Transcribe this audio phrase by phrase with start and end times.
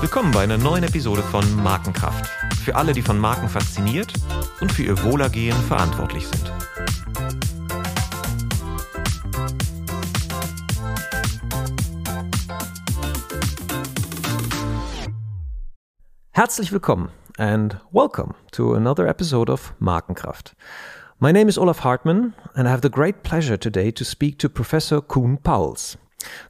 [0.00, 2.28] Willkommen bei einer neuen Episode von Markenkraft.
[2.64, 4.12] Für alle, die von Marken fasziniert
[4.60, 6.52] und für ihr Wohlergehen verantwortlich sind.
[16.32, 20.54] Herzlich willkommen and welcome to another episode of Markenkraft.
[21.18, 24.48] My name is Olaf Hartmann, and I have the great pleasure today to speak to
[24.48, 25.96] Professor Koen Pauls.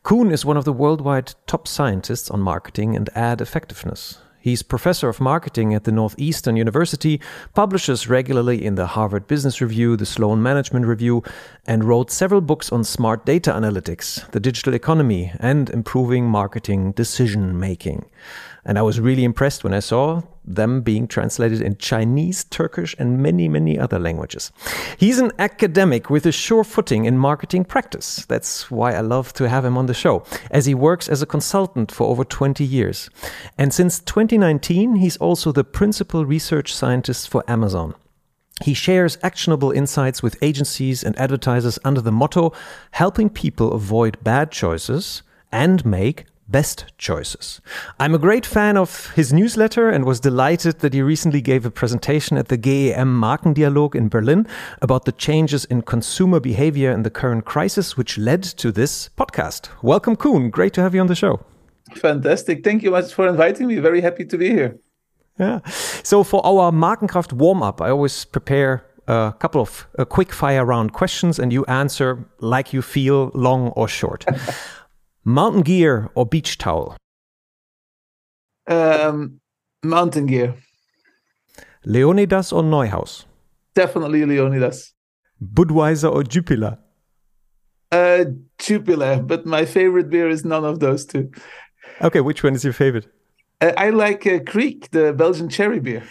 [0.02, 4.18] Koen is one of the worldwide top scientists on marketing and ad effectiveness.
[4.42, 7.20] He's professor of marketing at the Northeastern University,
[7.54, 11.22] publishes regularly in the Harvard Business Review, the Sloan Management Review,
[11.64, 17.56] and wrote several books on smart data analytics, the digital economy, and improving marketing decision
[17.60, 18.04] making.
[18.64, 23.22] And I was really impressed when I saw them being translated in Chinese, Turkish, and
[23.22, 24.52] many, many other languages.
[24.96, 28.26] He's an academic with a sure footing in marketing practice.
[28.26, 31.26] That's why I love to have him on the show, as he works as a
[31.26, 33.08] consultant for over 20 years.
[33.56, 37.94] And since 2019, he's also the principal research scientist for Amazon.
[38.62, 42.52] He shares actionable insights with agencies and advertisers under the motto
[42.92, 47.60] helping people avoid bad choices and make best choices.
[47.98, 51.70] I'm a great fan of his newsletter and was delighted that he recently gave a
[51.70, 54.46] presentation at the GEM Markendialog in Berlin
[54.80, 59.68] about the changes in consumer behavior in the current crisis, which led to this podcast.
[59.82, 60.50] Welcome, Koen.
[60.50, 61.40] Great to have you on the show.
[61.94, 62.64] Fantastic.
[62.64, 63.78] Thank you much for inviting me.
[63.78, 64.78] Very happy to be here.
[65.38, 65.60] Yeah.
[66.02, 70.92] So for our Markenkraft warm up, I always prepare a couple of quick fire round
[70.92, 74.24] questions and you answer like you feel, long or short.
[75.24, 76.96] Mountain gear or beach towel?
[78.66, 79.40] Um,
[79.84, 80.54] mountain gear.
[81.84, 83.24] Leonidas or Neuhaus?
[83.74, 84.92] Definitely Leonidas.
[85.40, 86.78] Budweiser or Jupiler?
[87.92, 88.24] Uh,
[88.58, 91.30] Jupiler, but my favorite beer is none of those two.
[92.00, 93.06] Okay, which one is your favorite?
[93.60, 96.02] Uh, I like uh, Kriek, the Belgian cherry beer.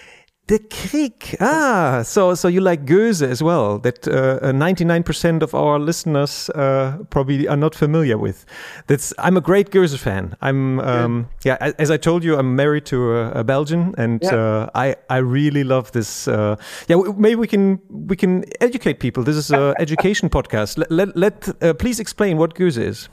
[0.51, 1.37] The Kriek.
[1.39, 3.79] Ah, so so you like Gueuze as well?
[3.79, 8.45] That uh, ninety nine percent of our listeners uh, probably are not familiar with.
[8.87, 10.35] That's I'm a great Gueuze fan.
[10.41, 11.55] I'm um, yeah.
[11.61, 11.71] yeah.
[11.79, 14.35] As I told you, I'm married to a, a Belgian, and yeah.
[14.35, 16.27] uh, I I really love this.
[16.27, 16.57] Uh,
[16.89, 19.23] yeah, maybe we can we can educate people.
[19.23, 20.77] This is an education podcast.
[20.77, 23.07] Let let, let uh, please explain what Gueuze is.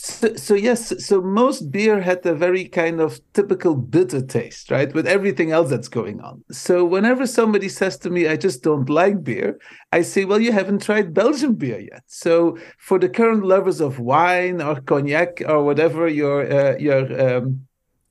[0.00, 4.94] So, yes, so most beer had a very kind of typical bitter taste, right?
[4.94, 6.44] With everything else that's going on.
[6.52, 9.58] So whenever somebody says to me, "I just don't like beer,"
[9.92, 13.98] I say, "Well, you haven't tried Belgian beer yet." So for the current lovers of
[13.98, 17.67] wine or cognac or whatever your uh, your um,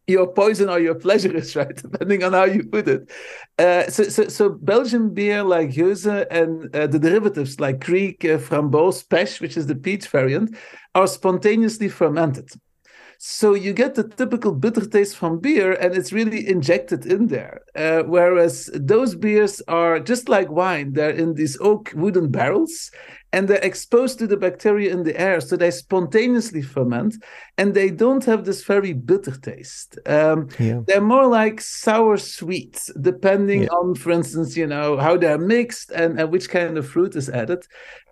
[0.08, 1.76] your poison or your pleasure is, right?
[1.76, 3.12] Depending on how you put it.
[3.60, 8.40] Uh, so, so, so Belgian beer like Gueuze and uh, the derivatives like Kriek, uh,
[8.40, 10.56] Framboos, Pêche, which is the peach variant,
[10.96, 12.50] are spontaneously fermented.
[13.20, 17.62] So you get the typical bitter taste from beer, and it's really injected in there.
[17.76, 22.92] Uh, whereas those beers are just like wine; they're in these oak wooden barrels,
[23.34, 27.16] and they're exposed to the bacteria in the air, so they spontaneously ferment,
[27.58, 29.98] and they don't have this very bitter taste.
[30.06, 30.82] Um, yeah.
[30.86, 33.70] They're more like sour sweets, depending yeah.
[33.70, 37.30] on, for instance, you know how they're mixed and, and which kind of fruit is
[37.30, 37.66] added.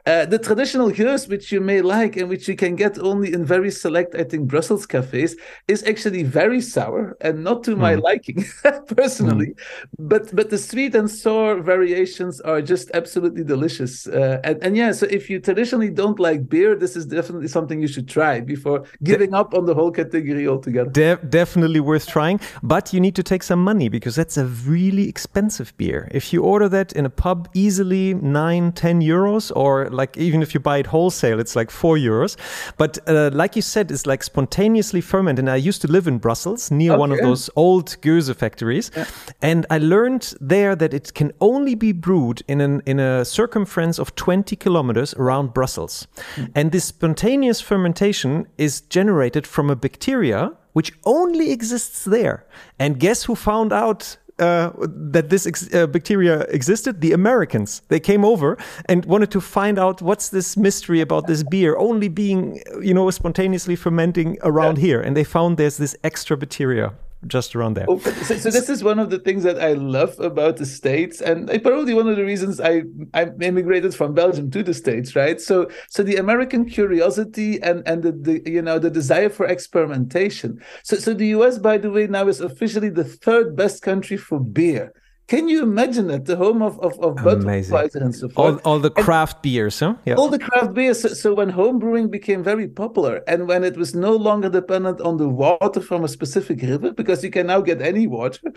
[0.07, 3.43] Uh, the traditional Gueuze, which you may like and which you can get only in
[3.43, 5.35] very select, I think, Brussels cafes,
[5.67, 7.79] is actually very sour and not to mm.
[7.79, 8.45] my liking
[8.95, 9.47] personally.
[9.47, 9.55] Mm.
[9.97, 14.05] But but the sweet and sour variations are just absolutely delicious.
[14.05, 17.81] Uh, and, and yeah, so if you traditionally don't like beer, this is definitely something
[17.81, 20.89] you should try before giving up on the whole category altogether.
[20.89, 25.07] De- definitely worth trying, but you need to take some money because that's a really
[25.07, 26.07] expensive beer.
[26.11, 30.53] If you order that in a pub, easily nine, ten euros or like even if
[30.53, 32.37] you buy it wholesale, it's like four euros.
[32.77, 35.39] But uh, like you said, it's like spontaneously fermented.
[35.39, 36.99] And I used to live in Brussels near okay.
[36.99, 39.05] one of those old Gueuze factories, yeah.
[39.41, 43.99] and I learned there that it can only be brewed in an in a circumference
[43.99, 46.51] of 20 kilometers around Brussels, mm.
[46.55, 52.45] and this spontaneous fermentation is generated from a bacteria which only exists there.
[52.77, 54.71] And guess who found out uh,
[55.13, 58.57] that this ex uh, bacteria existed, the Americans they came over
[58.89, 63.09] and wanted to find out what's this mystery about this beer only being, you know,
[63.09, 64.85] spontaneously fermenting around yeah.
[64.87, 66.91] here, and they found there's this extra bacteria
[67.27, 67.85] just around there.
[67.87, 71.21] Oh, so, so, this is one of the things that I love about the states,
[71.21, 72.83] and probably one of the reasons I
[73.13, 75.41] I immigrated from Belgium to the states, right?
[75.41, 80.61] So so the American curiosity and and the, the you know the desire for experimentation.
[80.83, 81.57] So so the U.S.
[81.57, 84.93] by the way now is officially the third best country for beer
[85.27, 86.25] Can you imagine it?
[86.25, 88.61] The home of, of, of Budweiser and so forth.
[88.63, 89.95] All, all the craft and beers, huh?
[90.05, 90.15] Yeah.
[90.15, 91.01] All the craft beers.
[91.01, 95.01] So, so, when home brewing became very popular and when it was no longer dependent
[95.01, 98.53] on the water from a specific river, because you can now get any water,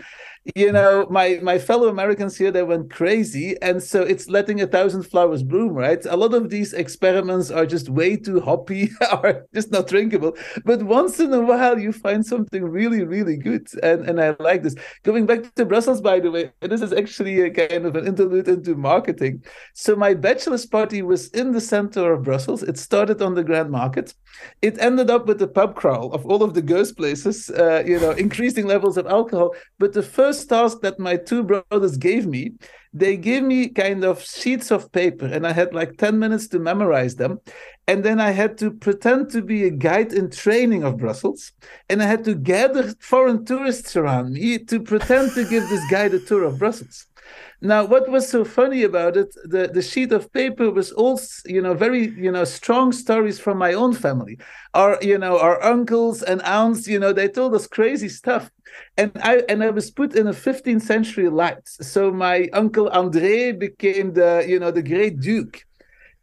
[0.55, 0.73] you mm.
[0.73, 3.59] know, my, my fellow Americans here, they went crazy.
[3.63, 6.03] And so it's letting a thousand flowers bloom, right?
[6.05, 8.91] A lot of these experiments are just way too hoppy
[9.23, 10.37] or just not drinkable.
[10.65, 13.67] But once in a while, you find something really, really good.
[13.81, 14.75] And, and I like this.
[15.01, 18.47] Going back to Brussels, by the way, this is actually a kind of an interlude
[18.47, 19.43] into marketing.
[19.73, 22.63] So my bachelor's party was in the center of Brussels.
[22.63, 24.13] It started on the Grand Market.
[24.61, 27.99] It ended up with the pub crawl of all of the girls' places, uh, you
[27.99, 29.55] know, increasing levels of alcohol.
[29.77, 32.53] But the first task that my two brothers gave me
[32.93, 36.59] they gave me kind of sheets of paper and i had like 10 minutes to
[36.59, 37.39] memorize them.
[37.87, 41.51] And then i had to pretend to be a guide in training of brussels.
[41.89, 46.13] And i had to gather foreign tourists around me to pretend to give this guide
[46.13, 47.08] a tour of brussels
[47.61, 51.61] now, what was so funny about it, the, the sheet of paper was all, you
[51.61, 54.37] know, very, you know, strong stories from my own family.
[54.73, 58.49] Our, you know, our uncles and aunts, you know, they told us crazy stuff.
[58.95, 61.67] And I and I was put in a 15th century light.
[61.67, 65.65] So my uncle André became the, you know, the great duke.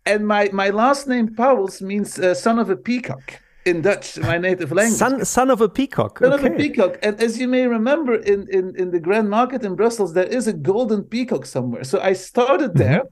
[0.07, 4.39] And my, my last name, Pauwels, means uh, son of a peacock in Dutch, my
[4.39, 4.97] native language.
[4.97, 6.21] Son, son of a peacock.
[6.21, 6.47] Son okay.
[6.47, 6.99] of a peacock.
[7.03, 10.47] And as you may remember, in, in, in the Grand Market in Brussels, there is
[10.47, 11.85] a golden peacock somewhere.
[11.85, 12.79] So I started mm-hmm.
[12.79, 13.03] there.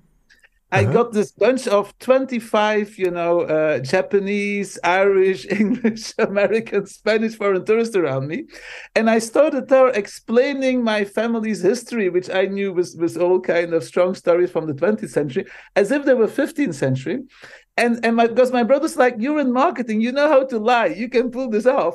[0.73, 0.93] I uh-huh.
[0.93, 7.95] got this bunch of 25, you know, uh, Japanese, Irish, English, American, Spanish foreign tourists
[7.95, 8.47] around me.
[8.97, 13.73] And I started there explaining my family's history, which I knew was, was all kind
[13.73, 15.47] of strong stories from the 20th century,
[15.77, 17.21] as if they were 15th century
[17.77, 20.01] and and my because my brother's like you're in marketing.
[20.01, 20.87] You know how to lie.
[20.87, 21.95] You can pull this off.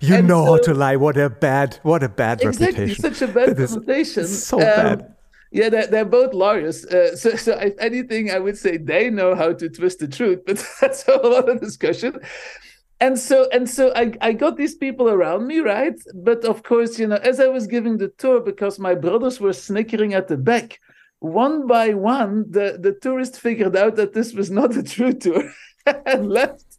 [0.00, 0.96] You and know so, how to lie.
[0.96, 3.14] What a bad what a bad exactly, reputation.
[3.14, 4.26] such a bad reputation.
[4.26, 5.14] so um, bad
[5.52, 6.84] yeah they're, they're both lawyers.
[6.84, 10.40] Uh, so, so if anything i would say they know how to twist the truth
[10.46, 12.18] but that's a lot of discussion.
[13.00, 15.98] And so and so I, I got these people around me right?
[16.14, 19.52] But of course you know as i was giving the tour because my brothers were
[19.52, 20.80] snickering at the back
[21.24, 25.50] one by one, the, the tourist figured out that this was not a true tour
[26.06, 26.76] and left.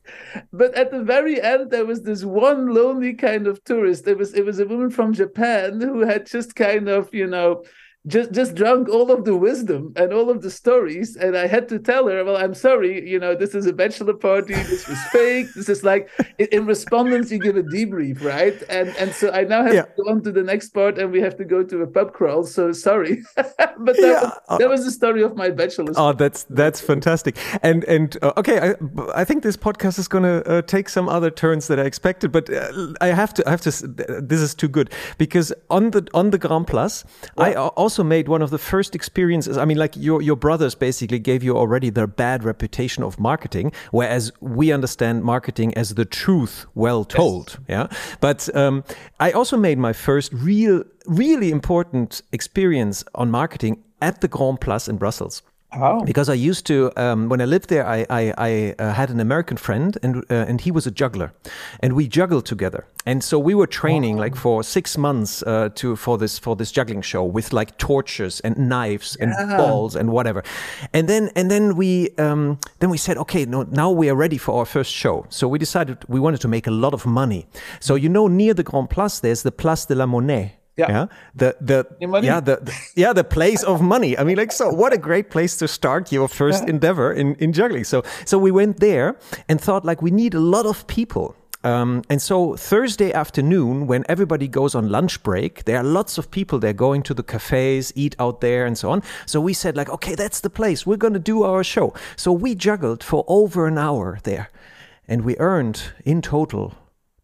[0.54, 4.08] But at the very end, there was this one lonely kind of tourist.
[4.08, 7.64] It was it was a woman from Japan who had just kind of, you know,
[8.08, 11.68] just just drunk all of the wisdom and all of the stories and i had
[11.68, 14.98] to tell her well i'm sorry you know this is a bachelor party this was
[15.12, 19.44] fake this is like in, respondents you give a debrief right and and so i
[19.44, 19.82] now have yeah.
[19.84, 22.14] to go on to the next part and we have to go to a pub
[22.14, 24.22] crawl so sorry but that, yeah.
[24.22, 28.34] was, that was the story of my bachelor oh that's that's fantastic and and uh,
[28.38, 28.76] okay I,
[29.16, 32.32] I think this podcast is going to uh, take some other turns that i expected
[32.32, 33.72] but uh, i have to i have to
[34.22, 37.04] this is too good because on the on the grand place
[37.38, 37.44] yeah.
[37.46, 39.58] i also also made one of the first experiences.
[39.58, 43.72] I mean, like your your brothers basically gave you already their bad reputation of marketing,
[43.92, 47.58] whereas we understand marketing as the truth well told.
[47.70, 47.70] Yes.
[47.70, 48.84] Yeah, but um,
[49.22, 54.90] I also made my first real, really important experience on marketing at the Grand Place
[54.90, 55.42] in Brussels.
[55.78, 56.04] Oh.
[56.04, 59.20] Because I used to, um, when I lived there, I, I, I uh, had an
[59.20, 61.34] American friend, and uh, and he was a juggler,
[61.82, 62.86] and we juggled together.
[63.06, 66.72] And so we were training like for six months uh, to for this for this
[66.72, 70.44] juggling show with like torches and knives and balls and whatever.
[70.94, 74.38] And then and then we um, then we said, okay, no, now we are ready
[74.38, 75.26] for our first show.
[75.30, 77.48] So we decided we wanted to make a lot of money.
[77.80, 80.54] So you know, near the Grand Place, there's the Place de la Monnaie.
[80.78, 80.90] Yeah.
[80.90, 81.06] yeah.
[81.36, 81.86] The the
[82.22, 84.18] yeah the, the, yeah the place of money.
[84.18, 84.70] I mean, like so.
[84.70, 86.72] What a great place to start your first yeah.
[86.72, 87.86] endeavor in in juggling.
[87.86, 89.16] So so we went there
[89.48, 91.36] and thought like we need a lot of people.
[91.64, 96.30] Um, and so Thursday afternoon, when everybody goes on lunch break, there are lots of
[96.30, 99.02] people there going to the cafes, eat out there, and so on.
[99.26, 100.86] So we said like, okay, that's the place.
[100.86, 101.96] We're going to do our show.
[102.18, 104.52] So we juggled for over an hour there,
[105.08, 106.76] and we earned in total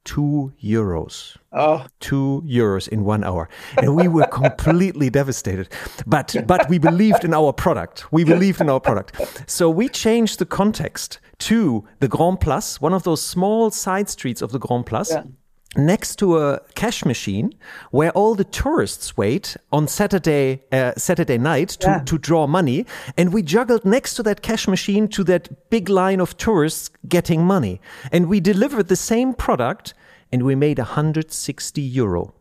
[0.03, 1.37] two euros.
[1.51, 1.85] Oh.
[1.99, 3.49] Two euros in one hour.
[3.77, 5.69] And we were completely devastated.
[6.05, 8.11] But but we believed in our product.
[8.11, 9.49] We believed in our product.
[9.49, 14.41] So we changed the context to the Grand Place, one of those small side streets
[14.41, 15.11] of the Grand Place.
[15.11, 15.23] Yeah
[15.75, 17.53] next to a cash machine
[17.91, 21.99] where all the tourists wait on Saturday uh, Saturday night to, yeah.
[22.03, 22.85] to draw money.
[23.17, 27.45] And we juggled next to that cash machine to that big line of tourists getting
[27.45, 27.79] money.
[28.11, 29.93] And we delivered the same product
[30.31, 32.33] and we made 160 euro.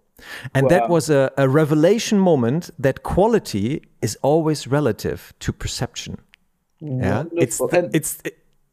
[0.54, 0.68] And wow.
[0.70, 6.18] that was a, a revelation moment that quality is always relative to perception.
[6.80, 7.24] Yeah?
[7.32, 7.60] It's
[7.92, 8.22] it's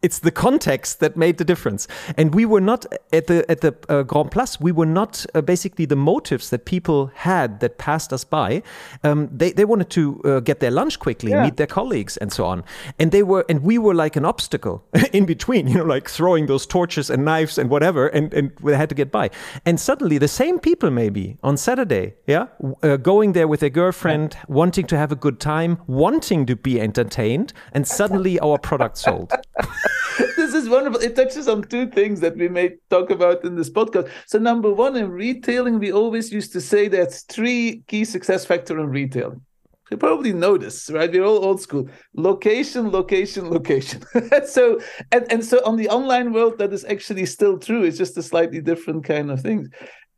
[0.04, 1.88] it's the context that made the difference.
[2.18, 4.60] And we were not at the at the uh, Grand Place.
[4.60, 8.62] We were not uh, basically the motives that people had that passed us by.
[9.04, 11.44] Um, they they wanted to uh, get their lunch quickly, yeah.
[11.44, 12.64] meet their colleagues, and so on.
[13.00, 15.68] And they were and we were like an obstacle in between.
[15.68, 18.96] You know, like throwing those torches and knives and whatever, and and we had to
[18.96, 19.32] get by.
[19.66, 22.48] And suddenly, the same people maybe on Saturday, yeah,
[22.84, 24.44] uh, going there with their girlfriend, yeah.
[24.48, 29.34] wanting to have a good time, wanting to be entertained, and suddenly our product sold.
[30.36, 31.00] this is wonderful.
[31.02, 34.10] It touches on two things that we may talk about in this podcast.
[34.26, 38.80] So, number one, in retailing, we always used to say there's three key success factor
[38.80, 39.42] in retailing.
[39.90, 41.10] You probably know this, right?
[41.10, 41.88] We're all old school.
[42.14, 44.04] Location, location, location.
[44.46, 47.84] so, and, and so on the online world, that is actually still true.
[47.84, 49.70] It's just a slightly different kind of thing.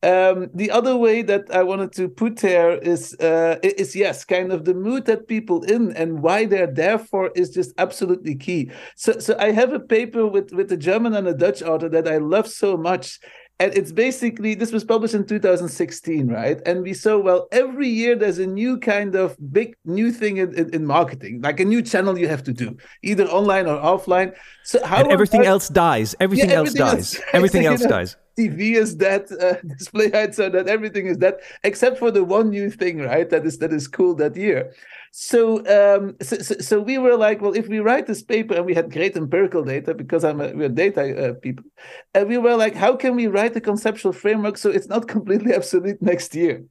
[0.01, 4.53] Um, the other way that I wanted to put there is uh, is yes, kind
[4.53, 8.71] of the mood that people in and why they're there for is just absolutely key.
[8.95, 12.07] So so I have a paper with with a German and a Dutch author that
[12.07, 13.19] I love so much.
[13.61, 16.61] And it's basically this was published in 2016, right?
[16.65, 20.53] And we saw well every year there's a new kind of big new thing in,
[20.57, 24.33] in, in marketing, like a new channel you have to do, either online or offline.
[24.63, 26.15] So how and everything else dies.
[26.21, 27.15] Everything, yeah, everything else dies.
[27.15, 28.15] Else, everything else dies.
[28.39, 32.49] TV is dead, uh, display height so that everything is dead, except for the one
[32.49, 33.29] new thing, right?
[33.29, 34.73] That is that is cool that year.
[35.11, 38.73] So, um, so, so, we were like, well, if we write this paper, and we
[38.73, 41.65] had great empirical data because I'm a, we're data uh, people,
[42.13, 45.55] and we were like, how can we write a conceptual framework so it's not completely
[45.55, 46.63] obsolete next year?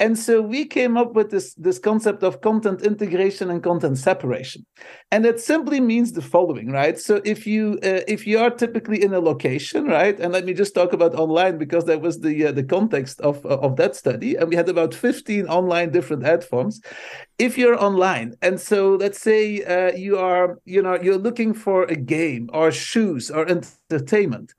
[0.00, 4.64] And so we came up with this, this concept of content integration and content separation.
[5.10, 6.96] And it simply means the following, right?
[6.96, 10.18] So if you uh, if you are typically in a location, right?
[10.20, 13.44] And let me just talk about online because that was the uh, the context of
[13.44, 16.80] uh, of that study and we had about 15 online different ad forms.
[17.38, 21.84] If you're online and so let's say uh, you are you know you're looking for
[21.84, 24.54] a game or shoes or entertainment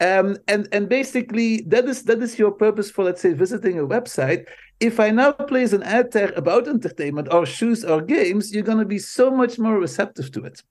[0.00, 3.86] um, and and basically that is that is your purpose for let's say visiting a
[3.86, 4.46] website
[4.80, 8.78] if I now place an ad there about entertainment or shoes or games, you're going
[8.78, 10.62] to be so much more receptive to it.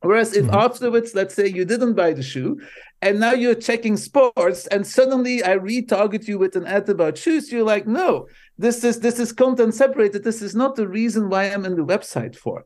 [0.00, 0.54] Whereas if mm-hmm.
[0.54, 2.60] afterwards, let's say you didn't buy the shoe,
[3.00, 7.50] and now you're checking sports, and suddenly I retarget you with an ad about shoes,
[7.50, 10.24] you're like, no, this is this is content separated.
[10.24, 12.64] This is not the reason why I'm in the website for.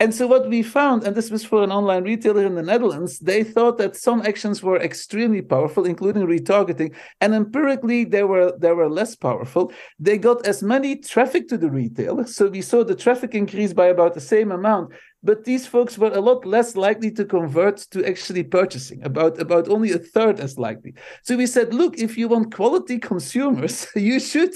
[0.00, 3.20] And so what we found, and this was for an online retailer in the Netherlands,
[3.20, 8.72] they thought that some actions were extremely powerful, including retargeting, and empirically they were they
[8.72, 9.72] were less powerful.
[10.00, 13.86] They got as many traffic to the retailer, so we saw the traffic increase by
[13.86, 18.04] about the same amount, but these folks were a lot less likely to convert to
[18.04, 20.94] actually purchasing about about only a third as likely.
[21.22, 24.54] So we said look if you want quality consumers you should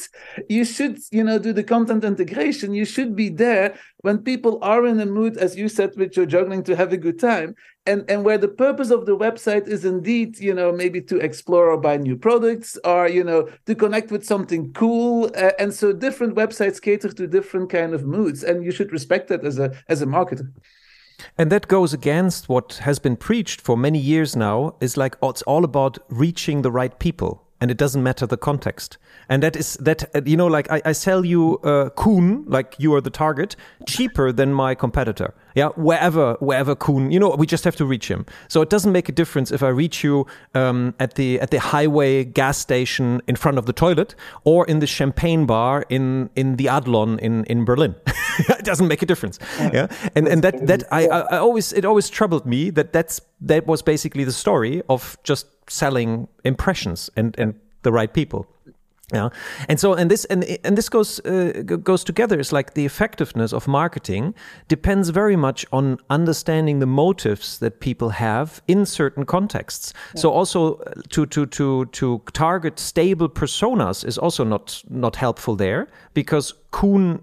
[0.49, 2.75] you should you know do the content integration.
[2.75, 6.27] You should be there when people are in a mood as you said with your
[6.27, 7.55] juggling to have a good time
[7.87, 11.71] and and where the purpose of the website is indeed you know maybe to explore
[11.71, 15.93] or buy new products or you know to connect with something cool uh, and so
[15.93, 19.73] different websites cater to different kind of moods and you should respect that as a
[19.89, 20.51] as a marketer
[21.39, 25.31] and that goes against what has been preached for many years now is like oh,
[25.31, 28.99] it's all about reaching the right people and it doesn't matter the context.
[29.29, 32.77] And that is that uh, you know, like I, I sell you uh, Koen, like
[32.79, 35.35] you are the target, cheaper than my competitor.
[35.57, 38.27] Yeah, wherever wherever Koen, you know, we just have to reach him.
[38.47, 41.59] So it doesn't make a difference if I reach you um, at the at the
[41.59, 46.57] highway gas station in front of the toilet or in the champagne bar in in
[46.57, 47.95] the Adlon in in Berlin.
[48.39, 49.39] it doesn't make a difference.
[49.59, 50.11] Yeah, yeah?
[50.15, 53.81] and and that that I, I always it always troubled me that that's that was
[53.81, 58.47] basically the story of just selling impressions and and the right people
[59.13, 59.29] yeah.
[59.69, 62.41] And so and this and and this goes uh, goes together.
[62.41, 64.35] It's like the effectiveness of marketing
[64.67, 69.93] depends very much on understanding the motives that people have in certain contexts.
[70.15, 70.23] Yeah.
[70.23, 75.55] so also uh, to to to to target stable personas is also not not helpful
[75.55, 77.21] there because Koen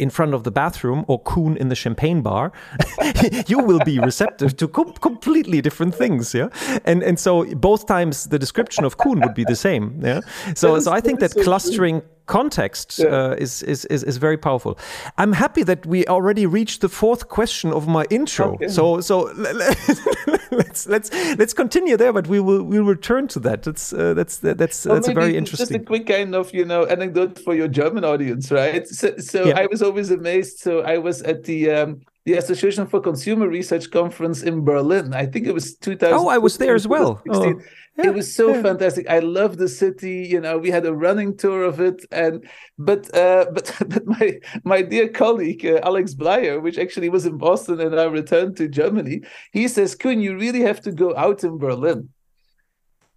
[0.00, 2.52] in front of the bathroom or Koen in the champagne bar,
[3.46, 6.34] you will be receptive to com completely different things.
[6.34, 6.48] Yeah,
[6.84, 10.00] and and so both times the description of Koen would be the same.
[10.02, 10.20] Yeah,
[10.54, 13.06] so so I think that clustering context yeah.
[13.06, 14.78] uh, is, is, is is very powerful.
[15.18, 18.54] I'm happy that we already reached the fourth question of my intro.
[18.54, 18.68] Okay.
[18.68, 19.16] So so
[20.50, 21.10] let's let's
[21.40, 23.62] let's continue there, but we will we'll return to that.
[23.64, 25.66] That's uh, that's that's well, that's a very interesting.
[25.66, 28.86] Just a quick kind of you know anecdote for your German audience, right?
[28.86, 29.62] So so yeah.
[29.62, 30.58] I was always amazed.
[30.58, 35.14] So I was at the um, the Association for Consumer Research conference in Berlin.
[35.14, 36.14] I think it was 2000.
[36.16, 37.22] Oh, I was there as well.
[37.30, 37.60] Oh,
[37.96, 38.62] yeah, it was so yeah.
[38.62, 39.08] fantastic.
[39.08, 40.26] I love the city.
[40.28, 42.48] You know, we had a running tour of it, and
[42.78, 47.38] but uh, but but my my dear colleague uh, Alex Bleier, which actually was in
[47.38, 49.22] Boston, and I returned to Germany.
[49.52, 52.10] He says, "Koen, you really have to go out in Berlin."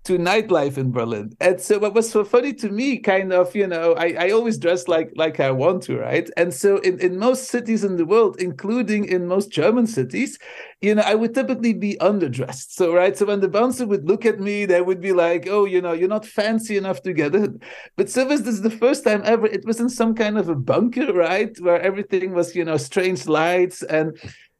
[0.05, 1.33] To nightlife in Berlin.
[1.39, 4.57] And so what was so funny to me, kind of, you know, I, I always
[4.57, 6.29] dress like like I want to, right?
[6.36, 10.38] And so in, in most cities in the world, including in most German cities,
[10.81, 12.72] you know, I would typically be underdressed.
[12.72, 13.15] So right.
[13.17, 15.93] So when the bouncer would look at me, they would be like, oh, you know,
[15.93, 17.62] you're not fancy enough to get in.
[17.95, 19.45] But so this is the first time ever.
[19.45, 21.57] It was in some kind of a bunker, right?
[21.62, 24.17] Where everything was, you know, strange lights and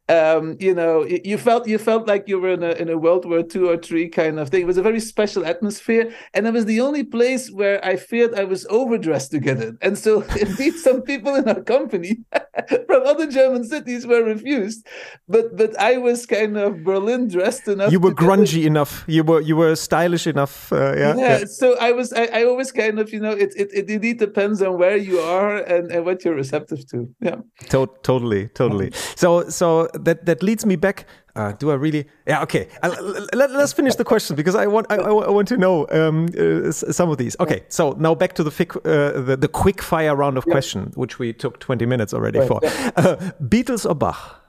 [0.08, 3.24] um, you know, you felt you felt like you were in a in a World
[3.24, 4.60] War II or three kind of thing.
[4.62, 8.34] It was a very special atmosphere, and it was the only place where I feared
[8.34, 9.78] I was overdressed to get in.
[9.80, 12.18] And so, indeed, some people in our company
[12.86, 14.86] from other German cities were refused,
[15.26, 17.90] but but I was kind of Berlin dressed enough.
[17.90, 19.04] You were grungy enough.
[19.06, 20.70] You were you were stylish enough.
[20.70, 21.44] Uh, yeah, yeah, yeah.
[21.46, 22.12] So I was.
[22.12, 25.18] I, I always kind of you know it, it it indeed depends on where you
[25.20, 27.08] are and, and what you're receptive to.
[27.22, 27.36] Yeah.
[27.70, 28.92] To- totally, totally.
[29.16, 31.06] So so that that leads me back.
[31.36, 32.06] Uh, do I really?
[32.26, 32.42] Yeah.
[32.42, 32.68] Okay.
[32.82, 32.94] Uh,
[33.32, 36.70] let, us finish the question because I want I, I want to know um, uh,
[36.70, 37.36] some of these.
[37.40, 37.64] Okay.
[37.68, 40.52] So now back to the fic, uh, the, the quick fire round of yeah.
[40.52, 42.48] question, which we took twenty minutes already right.
[42.48, 42.60] for.
[42.96, 44.40] Uh, Beatles or Bach?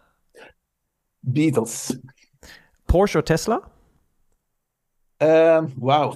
[1.27, 1.97] Beatles.
[2.87, 3.61] Porsche or Tesla?
[5.21, 6.15] Um, wow.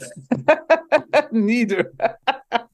[1.32, 1.94] Neither.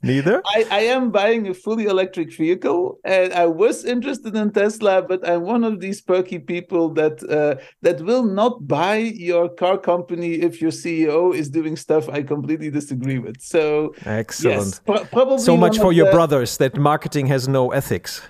[0.02, 0.42] Neither?
[0.46, 5.28] I, I am buying a fully electric vehicle and I was interested in Tesla, but
[5.28, 10.34] I'm one of these perky people that uh, that will not buy your car company
[10.36, 13.42] if your CEO is doing stuff I completely disagree with.
[13.42, 14.82] So excellent.
[14.88, 18.22] Yes, probably so much for your brothers that marketing has no ethics.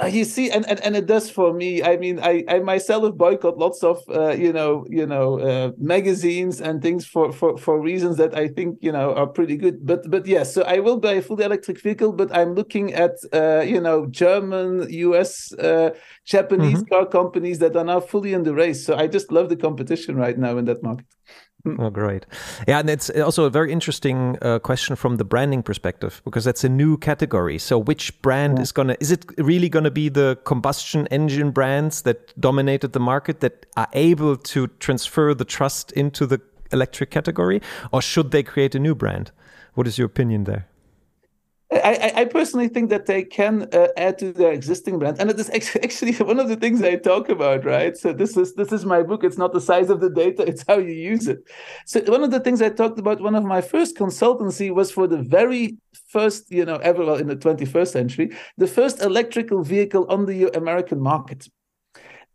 [0.00, 1.82] Uh, you see, and, and and it does for me.
[1.82, 6.60] I mean, I I myself boycott lots of uh, you know you know uh, magazines
[6.60, 9.84] and things for for for reasons that I think you know are pretty good.
[9.84, 12.94] But but yes, yeah, so I will buy a fully electric vehicle, but I'm looking
[12.94, 15.90] at uh, you know German, U.S., uh,
[16.24, 16.94] Japanese mm-hmm.
[16.94, 18.86] car companies that are now fully in the race.
[18.86, 21.06] So I just love the competition right now in that market.
[21.66, 22.24] Oh, great.
[22.66, 26.64] Yeah, and it's also a very interesting uh, question from the branding perspective because that's
[26.64, 27.58] a new category.
[27.58, 28.62] So, which brand yeah.
[28.62, 32.94] is going to, is it really going to be the combustion engine brands that dominated
[32.94, 36.40] the market that are able to transfer the trust into the
[36.72, 37.60] electric category?
[37.92, 39.30] Or should they create a new brand?
[39.74, 40.69] What is your opinion there?
[41.72, 45.38] I, I, personally think that they can uh, add to their existing brand, and it
[45.38, 45.48] is
[45.84, 47.96] actually one of the things I talk about, right?
[47.96, 49.22] So this is this is my book.
[49.22, 51.38] It's not the size of the data; it's how you use it.
[51.86, 55.06] So one of the things I talked about, one of my first consultancy was for
[55.06, 55.76] the very
[56.08, 60.48] first, you know, ever well in the 21st century, the first electrical vehicle on the
[60.56, 61.48] American market.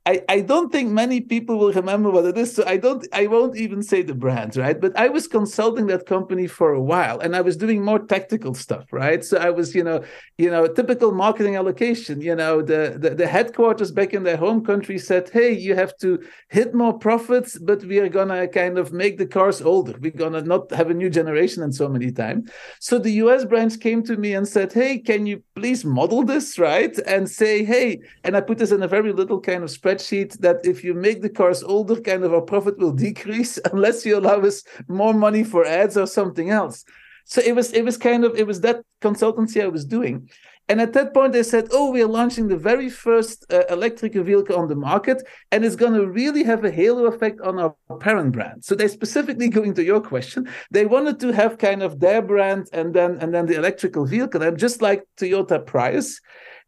[0.07, 2.53] I, I don't think many people will remember what it is.
[2.55, 4.79] So I don't I won't even say the brand, right?
[4.79, 8.53] But I was consulting that company for a while and I was doing more tactical
[8.53, 9.25] stuff, right?
[9.25, 10.03] So I was, you know,
[10.37, 12.21] you know, typical marketing allocation.
[12.21, 15.97] You know, the, the, the headquarters back in their home country said, Hey, you have
[15.97, 19.95] to hit more profits, but we are gonna kind of make the cars older.
[19.99, 22.51] We're gonna not have a new generation in so many times.
[22.79, 26.59] So the US branch came to me and said, Hey, can you please model this,
[26.59, 26.95] right?
[27.07, 30.39] And say, hey, and I put this in a very little kind of spread spreadsheet
[30.39, 34.17] that if you make the cars older, kind of our profit will decrease unless you
[34.17, 36.84] allow us more money for ads or something else.
[37.25, 40.29] So it was it was kind of it was that consultancy I was doing.
[40.67, 44.13] And at that point, they said, "Oh, we are launching the very first uh, electric
[44.13, 47.75] vehicle on the market, and it's going to really have a halo effect on our
[47.99, 51.99] parent brand." So they specifically going to your question, they wanted to have kind of
[51.99, 56.19] their brand and then and then the electrical vehicle, and just like Toyota Prius,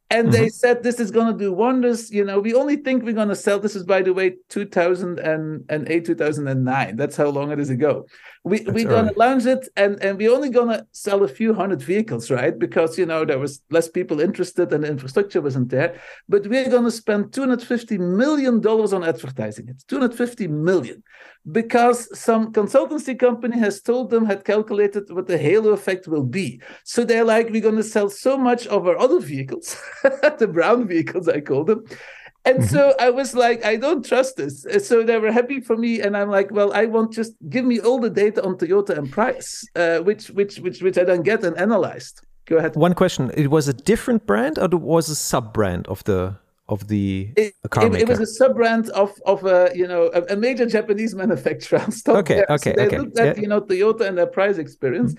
[0.10, 0.38] and mm-hmm.
[0.38, 3.28] they said this is going to do wonders you know we only think we're going
[3.28, 8.06] to sell this is by the way 2008 2009 that's how long it is ago
[8.48, 9.14] we, we're going right.
[9.14, 12.58] to launch it and and we're only going to sell a few hundred vehicles right?
[12.58, 16.00] Because you know there was less people interested and the infrastructure wasn't there.
[16.28, 21.04] But we're going to spend 250 million dollars on advertising it 250 million.
[21.50, 26.62] Because some consultancy company has told them had calculated what the halo effect will be.
[26.84, 29.78] So they're like we're going to sell so much of our other vehicles
[30.40, 31.84] the brown vehicles i call them
[32.48, 32.76] and mm-hmm.
[32.76, 34.66] so I was like, I don't trust this.
[34.88, 37.80] So they were happy for me, and I'm like, well, I want just give me
[37.80, 41.44] all the data on Toyota and Prius, uh, which which which which I don't get
[41.44, 42.22] and analyzed.
[42.46, 42.76] Go ahead.
[42.76, 46.38] One question: It was a different brand, or it was a sub brand of the
[46.70, 48.04] of the it, car it, maker.
[48.04, 51.86] it was a sub brand of of a you know a, a major Japanese manufacturer.
[52.08, 52.46] Okay, there.
[52.52, 52.98] okay, so they okay.
[52.98, 53.42] looked at Yeah.
[53.42, 55.16] you know Toyota and their Prius experience,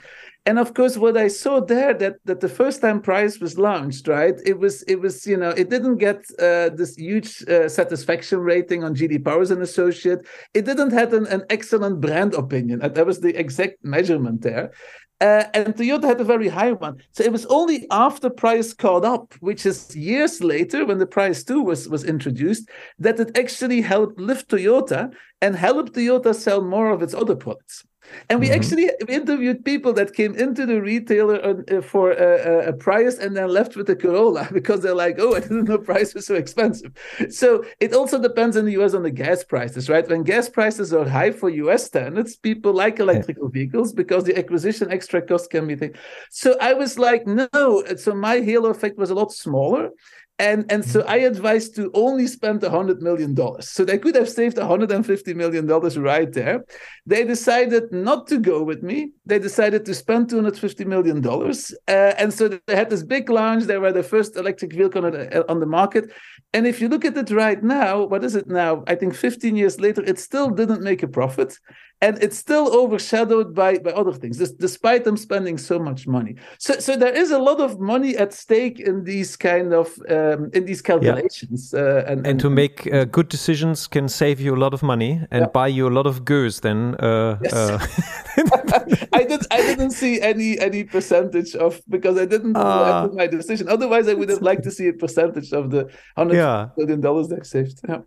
[0.48, 4.08] and of course what I saw there that that the first time Prius was launched,
[4.08, 4.36] right?
[4.52, 8.82] It was it was you know it didn't get uh, this huge uh, satisfaction rating
[8.82, 9.18] on J.D.
[9.18, 10.20] Powers and Associate.
[10.54, 12.78] It didn't have an, an excellent brand opinion.
[12.78, 14.72] That was the exact measurement there.
[15.20, 16.96] Uh, and Toyota had a very high one.
[17.10, 21.42] So it was only after Prius caught up, which is years later when the Prius
[21.42, 26.90] 2 was, was introduced, that it actually helped lift Toyota and helped Toyota sell more
[26.90, 27.84] of its other products.
[28.28, 28.56] And we Mhm.
[28.56, 33.48] actually interviewed people that came into the retailer uh, for a, a, Prius and then
[33.48, 36.92] left with a Corolla because they're like, oh, I didn't know Prius was so expensive.
[37.28, 40.08] So it also depends in the US on the gas prices, right?
[40.08, 44.92] When gas prices are high for US standards, people like electrical vehicles because the acquisition
[44.92, 45.94] extra cost can be thing.
[46.30, 47.84] So I was like, no.
[47.96, 49.90] So my halo effect was a lot smaller.
[50.40, 53.36] And and so I advised to only spend $100 million.
[53.60, 56.64] So they could have saved $150 million right there.
[57.06, 59.10] They decided not to go with me.
[59.26, 61.26] They decided to spend $250 million.
[61.26, 63.64] Uh, and so they had this big launch.
[63.64, 66.12] They were the first electric vehicle on the, on the market.
[66.52, 68.84] And if you look at it right now, what is it now?
[68.86, 71.58] I think 15 years later, it still didn't make a profit.
[72.00, 76.36] And it's still overshadowed by, by other things, this, despite them spending so much money.
[76.58, 80.50] So, so there is a lot of money at stake in these kind of um,
[80.54, 81.74] in these calculations.
[81.74, 85.12] Uh, and, and to make uh, good decisions can save you a lot of money
[85.32, 85.48] and Yeah.
[85.52, 87.52] buy you a lot of goose then uh, Yes.
[87.52, 87.78] uh,
[89.12, 89.40] I did.
[89.50, 93.04] I didn't see any any percentage of because I didn't Ah.
[93.04, 93.68] uh, my decision.
[93.68, 96.68] Otherwise, I would have liked to see a percentage of the hundred Yeah.
[96.76, 97.80] million dollars they saved.
[97.88, 98.02] Yeah.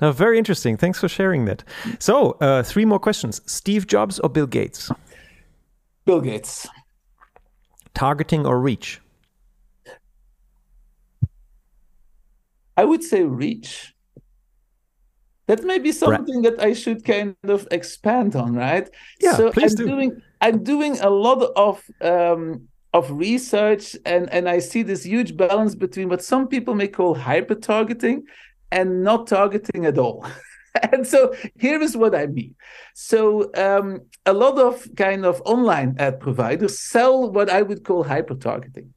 [0.00, 0.76] Now, very interesting.
[0.78, 1.62] Thanks for sharing that.
[1.98, 4.90] So, uh, three more questions: Steve Jobs or Bill Gates?
[6.04, 6.66] Bill Gates.
[7.94, 9.00] Targeting or reach?
[12.76, 13.94] I would say reach.
[15.46, 18.88] That may be something that I should kind of expand on, right?
[19.20, 19.86] Yeah, so please I'm do.
[19.86, 25.36] doing I'm doing a lot of um, of research, and and I see this huge
[25.36, 28.24] balance between what some people may call hyper targeting
[28.72, 30.26] and not targeting at all.
[30.92, 32.54] and so here is what I mean.
[32.94, 38.04] So um, a lot of kind of online ad providers sell what I would call
[38.04, 38.92] hyper targeting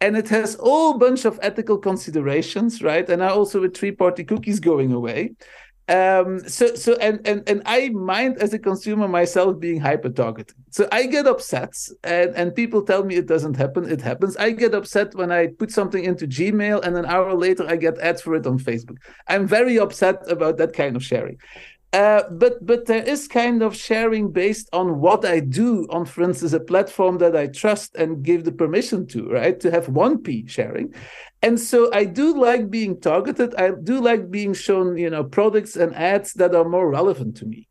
[0.00, 3.08] and it has a whole bunch of ethical considerations, right?
[3.08, 5.34] And now also with third-party cookies going away.
[5.88, 10.54] Um, so so and and and I mind as a consumer myself being hyper targeted.
[10.70, 11.72] So I get upset
[12.04, 13.90] and, and people tell me it doesn't happen.
[13.90, 14.36] It happens.
[14.36, 17.98] I get upset when I put something into Gmail and an hour later I get
[18.00, 18.98] ads for it on Facebook.
[19.28, 21.38] I'm very upset about that kind of sharing.
[21.94, 26.22] Uh, but but there is kind of sharing based on what I do on, for
[26.22, 29.58] instance, a platform that I trust and give the permission to, right?
[29.60, 30.92] To have 1P sharing.
[31.40, 33.54] And so I do like being targeted.
[33.54, 37.46] I do like being shown, you know, products and ads that are more relevant to
[37.46, 37.68] me.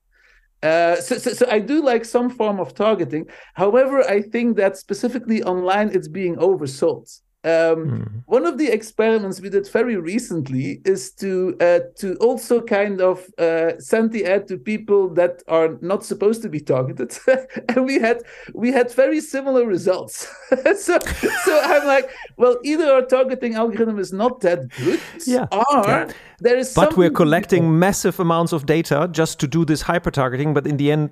[0.63, 3.27] Uh, so, so, so I do like some form of targeting.
[3.53, 7.21] However, I think that specifically online, it's being oversold.
[7.43, 8.23] Um, Mhm.
[8.25, 13.25] One of the experiments we did very recently is to uh, to also kind of
[13.37, 17.17] uh, send the ad to people that are not supposed to be targeted,
[17.69, 18.17] and we had
[18.53, 20.27] we had very similar results.
[20.75, 20.97] so
[21.45, 25.45] so I'm like, well, either our targeting algorithm is not that good, Yeah.
[25.51, 26.09] or Yeah.
[26.39, 26.73] there is.
[26.73, 30.53] But we're collecting massive amounts of data just to do this hyper targeting.
[30.53, 31.11] But in the end,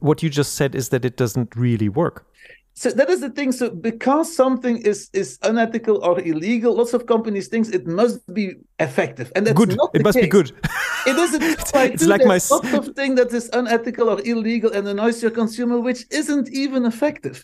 [0.00, 2.26] what you just said is that it doesn't really work.
[2.76, 7.06] So that is the thing so because something is is unethical or illegal lots of
[7.06, 8.46] companies think it must be
[8.80, 9.76] effective and that's good.
[9.76, 10.30] not It must be case.
[10.38, 10.48] good.
[11.10, 11.42] it isn't
[11.94, 15.78] It's like my lots of thing that is unethical or illegal and annoys your consumer
[15.88, 17.36] which isn't even effective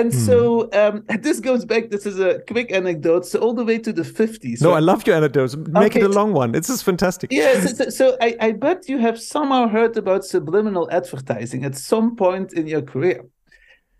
[0.00, 0.18] and Hmm.
[0.28, 0.36] so
[0.80, 0.94] um,
[1.26, 4.60] this goes back this is a quick anecdote so all the way to the 50s
[4.60, 4.78] No, right?
[4.78, 5.54] I love your anecdotes.
[5.84, 6.50] Make it a long one.
[6.58, 7.26] This is fantastic.
[7.30, 11.74] Yeah, so, so, so I, I bet you have somehow heard about subliminal advertising at
[11.92, 13.20] some point in your career.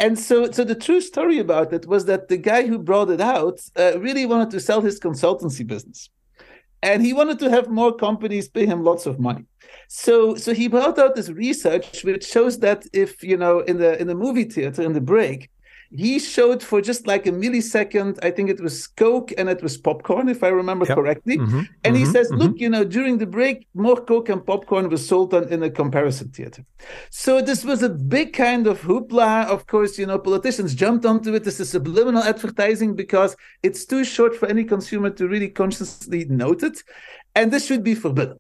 [0.00, 3.20] And so, so the true story about it was that the guy who brought it
[3.20, 6.10] out uh, really wanted to sell his consultancy business,
[6.82, 9.44] and he wanted to have more companies pay him lots of money.
[9.88, 14.00] So, so he brought out this research which shows that if you know in the
[14.00, 15.50] in the movie theater in the break,
[15.96, 19.76] he showed for just like a millisecond, I think it was Coke and it was
[19.78, 20.98] popcorn, if I remember Yep.
[20.98, 21.36] correctly.
[21.36, 22.38] Mhm, And he mhm, says, mhm.
[22.40, 25.70] look, you know, during the break, more Coke and popcorn was sold on in a
[25.70, 26.64] comparison theater.
[27.10, 29.46] So this was a big kind of hoopla.
[29.46, 31.44] Of course, you know, politicians jumped onto it.
[31.44, 36.62] This is subliminal advertising because it's too short for any consumer to really consciously note
[36.62, 36.82] it.
[37.34, 38.38] And this should be forbidden.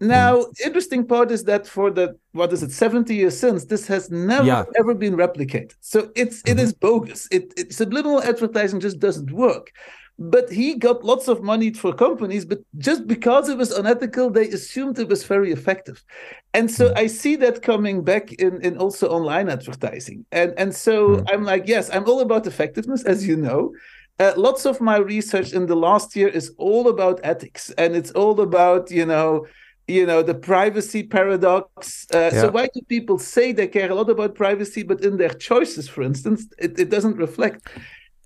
[0.00, 4.10] Now, interesting part is that for the what is it, 70 years since, this has
[4.10, 4.64] never Yeah.
[4.78, 5.74] ever been replicated.
[5.80, 7.28] So it's it is bogus.
[7.30, 9.70] It, it subliminal advertising just doesn't work.
[10.18, 14.48] but he got lots of money for companies but just because it was unethical they
[14.50, 16.04] assumed it was very effective
[16.52, 21.16] and so i see that coming back in in also online advertising and and so
[21.16, 21.26] mm.
[21.32, 23.72] i'm like yes i'm all about effectiveness as you know
[24.20, 28.12] uh, lots of my research in the last year is all about ethics and it's
[28.12, 29.44] all about you know
[29.86, 32.40] you know the privacy paradox uh, yeah.
[32.40, 35.88] so why do people say they care a lot about privacy but in their choices
[35.88, 37.68] for instance it, it doesn't reflect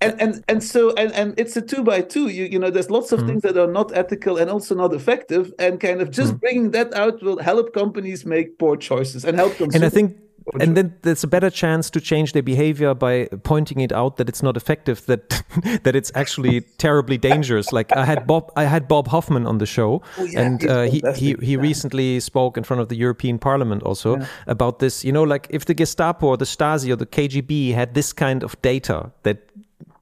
[0.01, 2.89] and and and so and and it's a two by two you you know there's
[2.89, 3.27] lots of mm.
[3.27, 6.39] things that are not ethical and also not effective and kind of just mm.
[6.39, 10.15] bringing that out will help companies make poor choices and help them and i think
[10.59, 14.29] and then there's a better chance to change their behavior by pointing it out that
[14.29, 15.29] it's not effective that
[15.83, 17.71] that it's actually terribly dangerous.
[17.71, 20.81] Like i had bob i had bob hoffman on the show oh, yeah, and uh,
[20.83, 21.61] he he, he yeah.
[21.61, 24.25] recently spoke in front of the european parliament also yeah.
[24.47, 25.03] about this.
[25.05, 28.43] You know like if the gestapo or the stasi or the kgb had this kind
[28.43, 29.49] of data that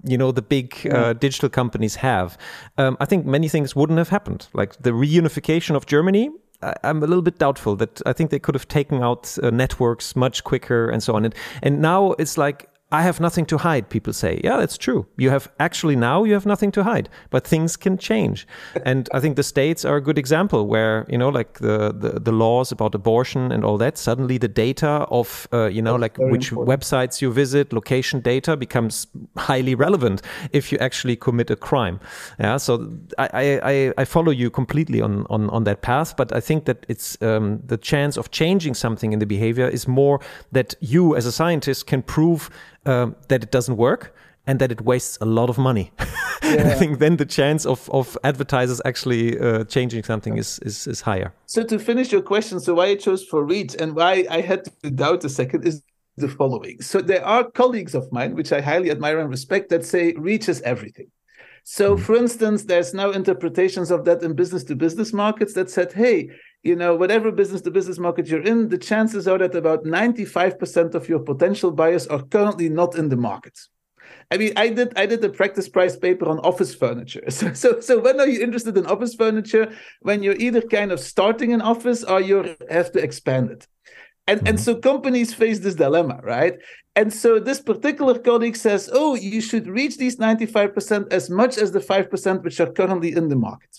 [0.04, 2.38] you know the big uh, digital companies have
[2.78, 4.48] um, i think many things wouldn't have happened.
[4.54, 6.30] Like the reunification of germany
[6.62, 10.16] I'm a little bit doubtful that I think they could have taken out uh, networks
[10.16, 11.26] much quicker and so on.
[11.26, 14.40] And, and now it's like I have nothing to hide, people say.
[14.46, 15.08] Yeah, that's true.
[15.18, 18.48] You have actually now you have nothing to hide, but things can change.
[18.86, 22.18] and I think the states are a good example where, you know, like the, the,
[22.22, 26.18] the laws about abortion and all that, suddenly the data of, uh, you know, that's
[26.18, 26.82] like which important.
[26.82, 30.22] websites you visit, location data becomes highly relevant
[30.54, 32.00] if you actually commit a crime.
[32.40, 32.56] Yeah.
[32.56, 36.64] So I, I, I follow you completely on, on, on that path, but I think
[36.66, 40.22] that it's um, the chance of changing something in the behavior is more
[40.54, 42.50] that you as a scientist can prove
[42.88, 44.16] um, that it doesn't work
[44.48, 45.92] and that it wastes a lot of money.
[46.44, 46.70] Yeah.
[46.70, 51.02] I think then the chance of, of advertisers actually uh, changing something is, is, is
[51.02, 51.34] higher.
[51.46, 54.64] So to finish your question, so why I chose for Reach and why I had
[54.84, 55.84] to doubt a second is
[56.16, 56.82] the following.
[56.82, 60.48] So there are colleagues of mine, which I highly admire and respect, that say Reach
[60.48, 61.08] is everything.
[61.64, 62.00] So, mm.
[62.00, 66.30] for instance, there's now interpretations of that in business to business markets that said, hey,
[66.64, 70.96] you know, whatever business to business market you're in, the chances are that about 95%
[70.96, 73.58] of your potential buyers are currently not in the market.
[74.32, 77.24] I mean, I did I did a practice price paper on office furniture.
[77.30, 79.72] So, so, so when are you interested in office furniture?
[80.02, 83.68] When you're either kind of starting an office or you have to expand it.
[84.30, 84.64] And, and mm-hmm.
[84.64, 86.56] so companies face this dilemma, right?
[86.98, 91.72] And so this particular colleague says, oh, you should reach these 95% as much as
[91.72, 93.78] the 5% which are currently in the market.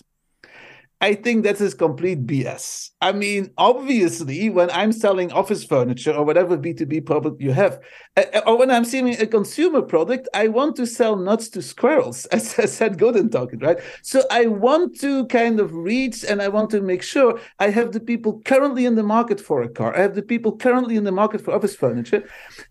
[1.01, 2.91] I think that is complete BS.
[3.01, 7.79] I mean, obviously, when I'm selling office furniture or whatever B2B product you have,
[8.17, 11.61] uh, uh, or when I'm selling a consumer product, I want to sell nuts to
[11.61, 13.79] squirrels, as I said Godin talking, right?
[14.01, 17.93] So I want to kind of reach and I want to make sure I have
[17.93, 19.95] the people currently in the market for a car.
[19.95, 22.27] I have the people currently in the market for office furniture.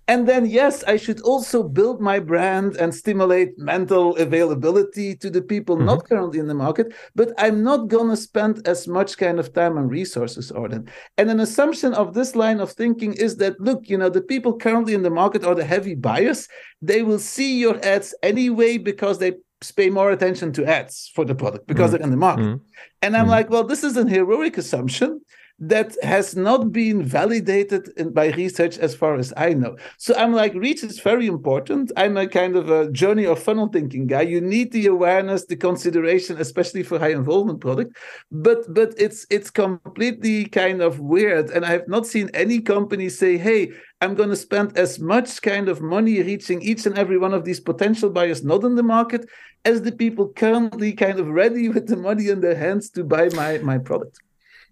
[0.08, 5.40] And then, yes, I should also build my brand and stimulate mental availability to the
[5.40, 5.86] people mm-hmm.
[5.86, 9.54] not currently in the market, but I'm not going to spend as much kind of
[9.54, 10.17] time and resources
[10.52, 10.82] on it.
[11.16, 14.56] And an assumption of this line of thinking is that look, you know, the people
[14.56, 16.48] currently in the market are the heavy buyers.
[16.82, 19.32] They will see your ads anyway because they
[19.76, 21.92] pay more attention to ads for the product because mm.
[21.92, 22.44] they're in the market.
[22.44, 22.60] Mm.
[23.02, 23.30] And I'm mm.
[23.30, 25.20] like, well, this is an heroic assumption
[25.60, 29.76] that has not been validated in, by research as far as I know.
[29.96, 31.90] So I'm like, reach is very important.
[31.96, 34.22] I'm a kind of a journey or funnel thinking guy.
[34.22, 37.96] You need the awareness, the consideration, especially for high involvement product.
[38.30, 41.50] But but it's it's completely kind of weird.
[41.50, 45.42] And I have not seen any company say, hey, I'm going to spend as much
[45.42, 48.84] kind of money reaching each and every one of these potential buyers not in the
[48.84, 49.28] market
[49.64, 53.28] as the people currently kind of ready with the money in their hands to buy
[53.30, 54.20] my my product.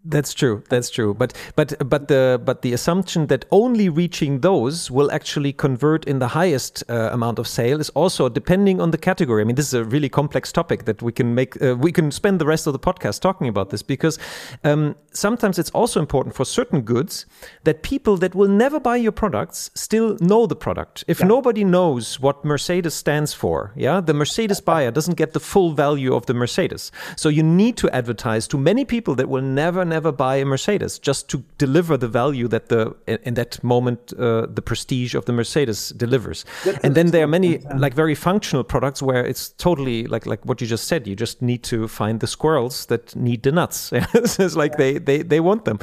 [0.09, 0.63] That's true.
[0.69, 1.15] That's true.
[1.15, 6.21] But but but the but the assumption that only reaching those will actually convert in
[6.21, 9.43] the highest uh, amount of sale is also depending on the category.
[9.43, 11.61] I mean, this is a really complex topic that we can make.
[11.61, 14.19] Uh, we can spend the rest of the podcast talking about this because
[14.63, 17.27] um, sometimes it's also important for certain goods
[17.65, 21.03] that people that will never buy your products still know the product.
[21.09, 21.27] If yeah.
[21.27, 26.15] nobody knows what Mercedes stands for, yeah, the Mercedes buyer doesn't get the full value
[26.15, 26.93] of the Mercedes.
[27.17, 30.99] So you need to advertise to many people that will never never buy a Mercedes
[30.99, 35.33] just to deliver the value that the in that moment uh, the prestige of the
[35.33, 36.45] Mercedes delivers.
[36.65, 40.45] That's and then there are many like very functional products where it's totally like like
[40.45, 41.07] what you just said.
[41.07, 43.91] You just need to find the squirrels that need the nuts.
[43.93, 45.79] it's like they they they want them,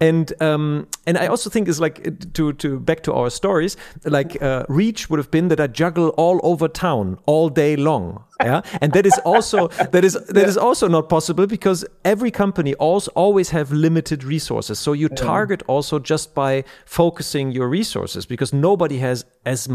[0.00, 4.42] and um and I also think is like to to back to our stories like
[4.42, 8.62] uh, reach would have been that I juggle all over town all day long yeah,
[8.80, 10.46] and that is also that is that yeah.
[10.46, 14.78] is also not possible because every company also always have limited resources.
[14.78, 19.68] So you target also just by focusing your resources because nobody has as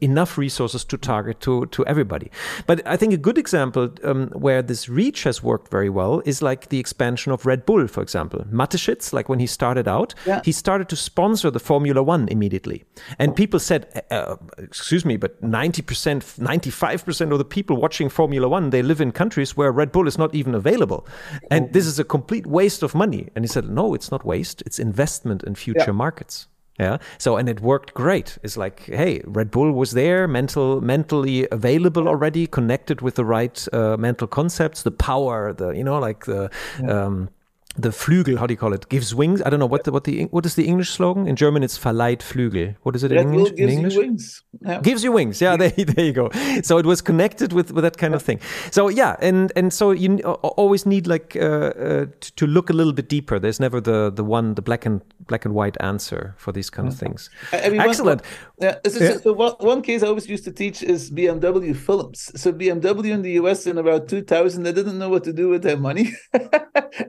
[0.00, 2.30] enough resources to target to to everybody.
[2.66, 6.40] But I think a good example um, where this reach has worked very well is
[6.40, 8.44] like the expansion of Red Bull, for example.
[8.50, 10.40] Mateschitz, like when he started out, yeah.
[10.44, 12.84] he started to sponsor the Formula One immediately,
[13.18, 17.44] and people said, uh, uh "Excuse me, but ninety percent, ninety five percent of the
[17.44, 21.06] people watching Formula One they live in countries where Red Bull is not even available,
[21.50, 24.62] and this is a complete waste of money." And he said, "No, it's not waste;
[24.66, 25.92] it's investment in future yeah.
[25.92, 26.98] markets." Yeah.
[27.18, 28.38] So and it worked great.
[28.42, 33.66] It's like, hey, Red Bull was there, mental, mentally available already, connected with the right
[33.72, 37.04] uh, mental concepts, the power, the you know, like the yeah.
[37.04, 37.30] um,
[37.78, 38.88] the Flügel, how do you call it?
[38.88, 39.42] Gives wings.
[39.42, 41.62] I don't know what the, what the what is the English slogan in German.
[41.62, 42.76] It's verleiht Flügel.
[42.82, 43.50] What is it in English?
[43.50, 43.94] Gives in English?
[43.94, 44.42] you wings.
[44.60, 44.80] Yeah.
[44.80, 45.40] Gives you wings.
[45.40, 46.30] Yeah, there, there you go.
[46.62, 48.40] So it was connected with, with that kind of thing.
[48.70, 52.92] So yeah, and and so you always need like uh, uh, to, look a little
[52.92, 53.38] bit deeper.
[53.38, 56.88] There's never the the one the black and black and white answer for these kind
[56.88, 57.06] of mm-hmm.
[57.06, 57.30] things.
[57.52, 58.22] I mean, Excellent.
[58.22, 59.16] One, yeah, so, yeah.
[59.18, 62.30] So one, one case I always used to teach is BMW films.
[62.40, 65.62] So BMW in the US in about 2000, they didn't know what to do with
[65.62, 66.12] their money,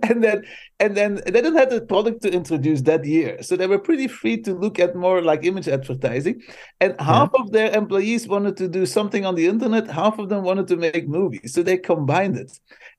[0.04, 0.44] and then
[0.80, 4.08] and then they didn't have the product to introduce that year, so they were pretty
[4.08, 6.42] free to look at more like image advertising.
[6.80, 7.42] And half yeah.
[7.42, 10.78] of their employees wanted to do something on the internet, half of them wanted to
[10.78, 12.52] make movies, so they combined it.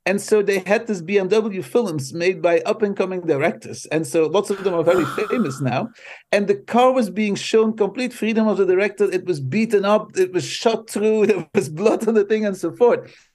[0.09, 3.85] And so they had this BMW films made by up and coming directors.
[3.92, 5.90] And so lots of them are very famous now.
[6.33, 9.05] And the car was being shown complete freedom of the director.
[9.05, 12.57] It was beaten up, it was shot through, there was blood on the thing, and
[12.57, 13.28] so forth.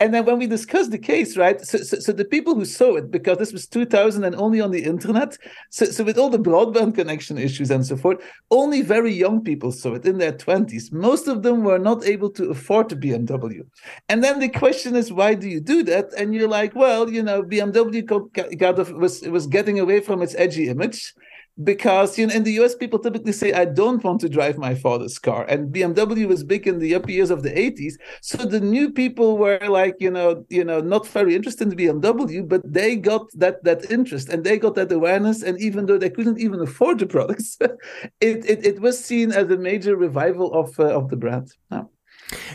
[0.00, 1.60] And then when we discussed the case, right?
[1.60, 4.70] So, so, so, the people who saw it, because this was 2000 and only on
[4.70, 5.36] the internet,
[5.68, 8.18] so, so with all the broadband connection issues and so forth,
[8.50, 10.90] only very young people saw it in their 20s.
[10.90, 13.66] Most of them were not able to afford the BMW.
[14.08, 16.14] And then the question is, why do you do that?
[16.14, 20.34] And you're like, well, you know, BMW got, got was was getting away from its
[20.36, 21.14] edgy image
[21.62, 24.74] because you know in the US people typically say I don't want to drive my
[24.74, 25.44] father's car.
[25.48, 29.38] And BMW was big in the upper years of the 80s so the new people
[29.38, 33.62] were like you know you know not very interested in BMW but they got that
[33.64, 35.42] that interest and they got that awareness.
[35.42, 37.78] And even though they couldn't even afford the products it,
[38.20, 41.54] it, it was seen as a major revival of uh, of the brand.
[41.70, 41.84] Yeah.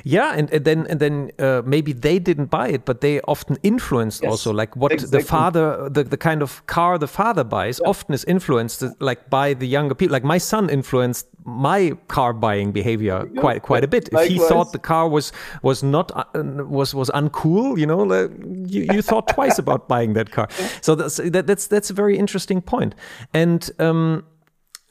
[0.03, 3.57] Yeah, and, and then and then uh, maybe they didn't buy it, but they often
[3.63, 5.19] influenced yes, also like what exactly.
[5.19, 7.89] the father, the, the kind of car the father buys, yeah.
[7.89, 10.13] often is influenced like by the younger people.
[10.13, 13.41] Like my son influenced my car buying behavior yeah.
[13.41, 14.09] quite quite a bit.
[14.11, 18.31] If he thought the car was was not uh, was was uncool, you know, like,
[18.65, 20.47] you, you thought twice about buying that car.
[20.81, 22.95] So that's that, that's that's a very interesting point,
[23.33, 24.25] and um,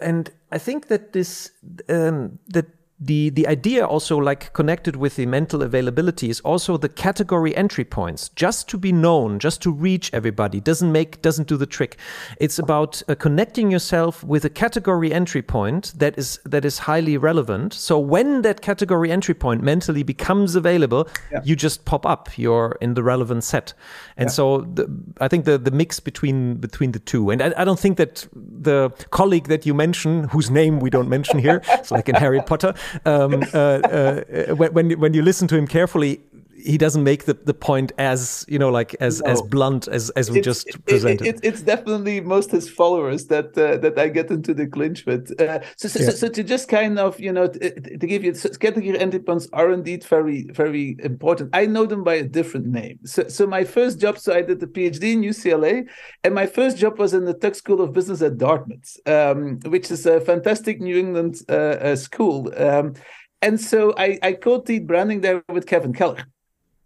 [0.00, 1.50] and I think that this
[1.88, 2.66] um, that
[3.00, 7.84] the the idea also like connected with the mental availability is also the category entry
[7.84, 8.28] points.
[8.30, 11.96] Just to be known just to reach everybody doesn't make doesn't do the trick.
[12.38, 17.16] It's about uh, connecting yourself with a category entry point that is that is highly
[17.16, 17.74] relevant.
[17.74, 21.40] So when that category entry point mentally becomes available yeah.
[21.44, 22.38] you just pop up.
[22.38, 23.74] You're in the relevant set.
[24.16, 24.32] And yeah.
[24.32, 24.88] so the,
[25.20, 27.30] i think the the mix between between the two.
[27.30, 31.08] And I, I don't think that the colleague that you mention whose name we don't
[31.08, 32.72] mention here it's like in harry potter
[33.04, 36.20] um, uh, uh, when when you listen to him carefully,
[36.64, 39.30] he doesn't make the, the point as you know like as no.
[39.30, 41.26] as blunt as as we it's, just presented.
[41.26, 45.04] It, it, it's definitely most his followers that uh, that I get into the clinch
[45.04, 45.38] with.
[45.40, 46.10] Uh, so, so, yeah.
[46.10, 49.46] so, so, to just kind of you know to, to give you so category points
[49.52, 51.50] are indeed very very important.
[51.52, 52.98] I know them by a different name.
[53.04, 55.86] So so my first job, so I did the PhD in UCLA,
[56.24, 59.90] and my first job was in the Tuck School of Business at Dartmouth, um, which
[59.90, 62.50] is a fantastic New England uh, uh school.
[62.56, 62.94] Um,
[63.42, 66.24] and so I, I co-teach branding there with Kevin Keller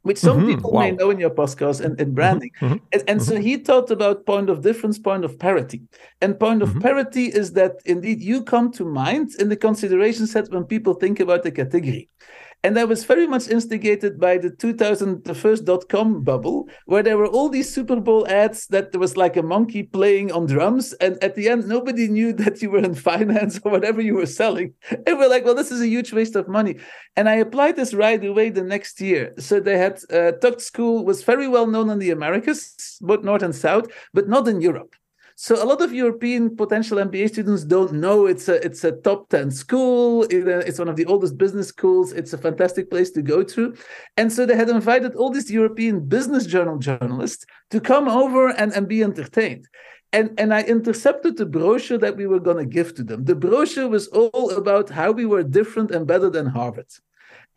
[0.03, 0.49] which some mm-hmm.
[0.49, 0.81] people wow.
[0.81, 2.51] may know in your podcast and, and branding.
[2.61, 2.77] Mm-hmm.
[2.93, 3.29] And, and mm-hmm.
[3.29, 5.83] so he talked about point of difference, point of parity.
[6.21, 6.81] And point of mm-hmm.
[6.81, 11.21] parity is that indeed you come to mind in the consideration set when people think
[11.21, 12.09] about the category.
[12.69, 17.03] And that was very much instigated by the 2000, the first dot com bubble, where
[17.03, 20.45] there were all these Super Bowl ads that there was like a monkey playing on
[20.45, 20.93] drums.
[21.01, 24.27] And at the end, nobody knew that you were in finance or whatever you were
[24.27, 24.75] selling.
[24.91, 26.77] And we're like, well, this is a huge waste of money.
[27.17, 29.33] And I applied this right away the next year.
[29.39, 33.43] So they had uh, Tuck School was very well known in the Americas, both North
[33.43, 34.95] and South, but not in Europe.
[35.41, 39.29] So a lot of European potential MBA students don't know it's a it's a top
[39.29, 40.23] ten school.
[40.25, 42.13] Uh, it's one of the oldest business schools.
[42.13, 43.73] It's a fantastic place to go to,
[44.17, 48.73] and so they had invited all these European business journal journalists to come over and,
[48.73, 49.69] and be entertained.
[50.13, 53.25] And, and I intercepted the brochure that we were going to give to them.
[53.25, 56.91] The brochure was all about how we were different and better than Harvard.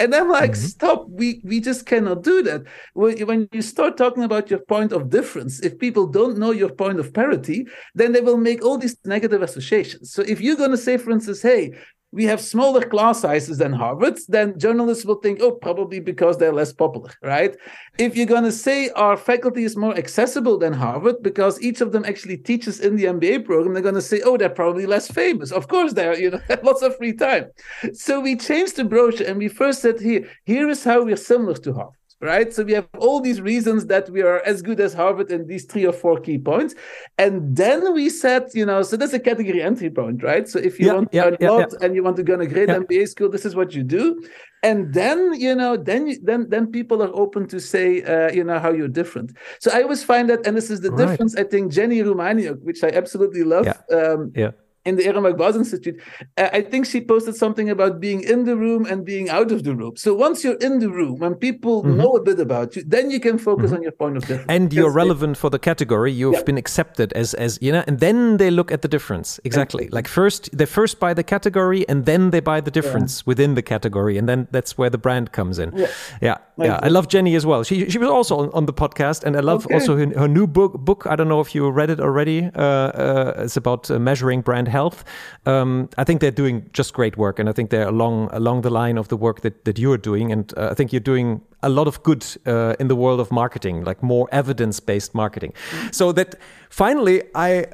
[0.02, 0.66] And I'm like, mm-hmm.
[0.66, 2.64] stop, we, we just cannot do that.
[2.96, 7.00] When you start talking about your point of difference, if people don't know your point
[7.00, 10.12] of parity, then they will make all these negative associations.
[10.12, 11.78] So if you're going to say, for instance, hey,
[12.12, 16.54] we have smaller class sizes than Harvard, then journalists will think, oh, probably because they're
[16.54, 17.56] less popular, right?
[17.98, 21.94] If you're going to say our faculty is more accessible than Harvard because each of
[21.94, 25.08] them actually teaches in the MBA program, they're going to say, oh, they're probably less
[25.10, 25.52] famous.
[25.52, 27.46] Of course, they're, you know, lots of free time.
[27.94, 31.56] So we changed the brochure and we first said here, here is how we're similar
[31.56, 32.54] to Harvard right?
[32.54, 35.66] So we have all these reasons that we are as good as Harvard in these
[35.66, 36.76] three or four key points.
[37.18, 40.48] And then we said, you know, so that's a category entry point, right?
[40.48, 42.38] So if you yeah, want to yeah, learn yeah, lot and you want to go
[42.38, 44.24] to a great MBA school, this is what you do.
[44.64, 48.60] And then, you know, then then then people are open to say, uh, you know,
[48.60, 49.36] how you're different.
[49.60, 51.08] So I always find that, and this is the right.
[51.08, 51.36] difference.
[51.36, 53.68] I think Jenni Romaniuk, which I absolutely love.
[53.92, 54.52] Um, yeah
[54.86, 56.02] in the Ehrenberg Bass Institute,
[56.38, 59.64] uh, I think she posted something about being in the room and being out of
[59.64, 59.96] the room.
[59.96, 61.98] So once you're in the room, when people mm-hmm.
[61.98, 63.76] know a bit about you, then you can focus mm-hmm.
[63.76, 64.50] on your point of difference.
[64.50, 66.12] And you're relevant for the category.
[66.12, 66.44] You've yeah.
[66.44, 69.40] been accepted as as you know, and then they look at the difference.
[69.44, 69.88] Exactly.
[69.90, 73.24] Like first, they first buy the category, and then they buy the difference yeah.
[73.28, 75.72] within the category, and then that's where the brand comes in.
[75.76, 75.88] Yeah,
[76.22, 76.38] yeah.
[76.58, 76.80] yeah.
[76.82, 77.64] I love Jenny as well.
[77.64, 79.76] She she was also on, on the podcast, and I love okay.
[79.76, 80.74] also her, her, new book.
[80.80, 81.06] Book.
[81.08, 82.50] I don't know if you read it already.
[82.56, 85.04] Uh, uh, it's about uh, measuring brand health.
[85.46, 88.70] Um, I think they're doing just great work, and I think they're along along the
[88.70, 91.70] line of the work that that you're doing, and uh, I think you're doing a
[91.70, 95.54] lot of good uh, in the world of marketing, like more evidence based marketing.
[95.92, 96.36] So that
[96.70, 97.66] finally, I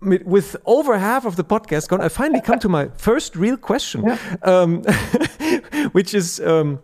[0.00, 4.04] with over half of the podcast gone, I finally come to my first real question,
[4.04, 4.18] yeah.
[4.42, 4.82] um,
[5.92, 6.40] which is.
[6.40, 6.80] Um,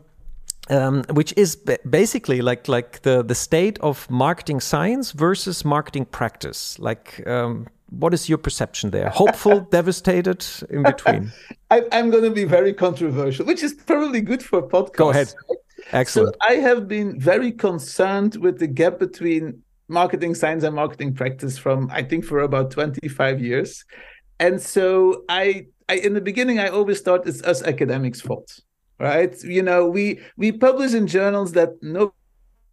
[0.71, 1.57] um, which is
[1.89, 6.79] basically like like the the state of marketing science versus marketing practice.
[6.79, 9.09] Like um, what is your perception there?
[9.11, 11.33] Hopeful, devastated, in between?
[11.71, 14.97] I, am going to be very controversial, which is probably good for podcasts.
[14.97, 15.33] Go ahead.
[15.93, 16.35] Excellent.
[16.35, 21.57] So I have been very concerned with the gap between marketing science and marketing practice
[21.57, 23.85] from I think for about 25 years.
[24.39, 28.61] And so I, I in the beginning I always thought it's us academics' fault.
[29.01, 29.41] Right.
[29.45, 32.13] You know, we we publish in journals that no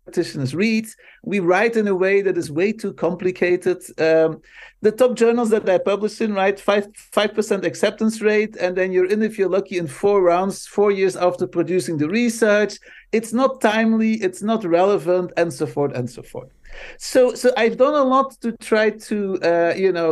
[0.05, 0.88] practitioners read.
[1.24, 3.78] We write in a way that is way too complicated.
[3.99, 4.41] Um,
[4.86, 6.57] the top journals that I publish in right?
[6.59, 6.86] five
[7.17, 10.91] five percent acceptance rate, and then you're in if you're lucky in four rounds, four
[10.99, 12.73] years after producing the research.
[13.17, 16.51] It's not timely, it's not relevant, and so forth and so forth.
[16.99, 19.17] So, so I've done a lot to try to,
[19.51, 20.09] uh, you know,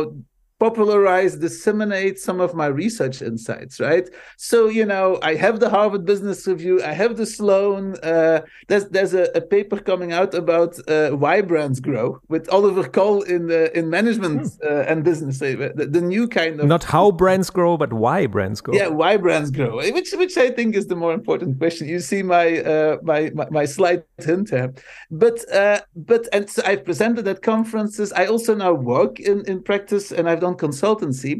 [0.60, 4.08] popularize, disseminate some of my research insights, right?
[4.36, 7.96] So, you know, I have the Harvard Business Review, I have the Sloan.
[8.02, 12.88] Uh, there's there's a, a, paper coming out about uh, why brands grow with Oliver
[12.88, 14.66] Cole in the in management hmm.
[14.68, 18.26] uh, and business, uh, the, the, new kind of not how brands grow, but why
[18.26, 18.74] brands grow.
[18.74, 21.88] Yeah, why brands grow, which which I think is the more important question.
[21.88, 24.72] You see my uh, my, my, my slight hint here,
[25.10, 28.12] but uh, but and so I've presented at conferences.
[28.12, 31.34] I also now work in in practice, and I've done consultancy.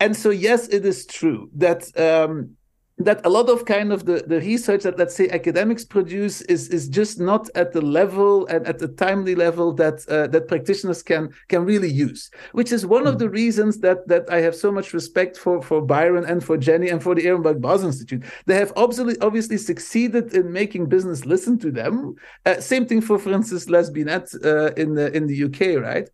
[0.00, 2.56] And so, yes, it is true that um,
[2.98, 6.68] that a lot of kind of the, the research that let's say academics produce is
[6.68, 11.02] is just not at the level and at the timely level that uh, that practitioners
[11.02, 13.08] can can really use which is one mm.
[13.08, 16.56] of the reasons that that I have so much respect for for Byron and for
[16.56, 21.24] Jenny and for the Ehrenberg Bass Institute they have obviously obviously succeeded in making business
[21.24, 25.26] listen to them uh, same thing for for instance Les Binet uh, in the in
[25.28, 26.08] the UK right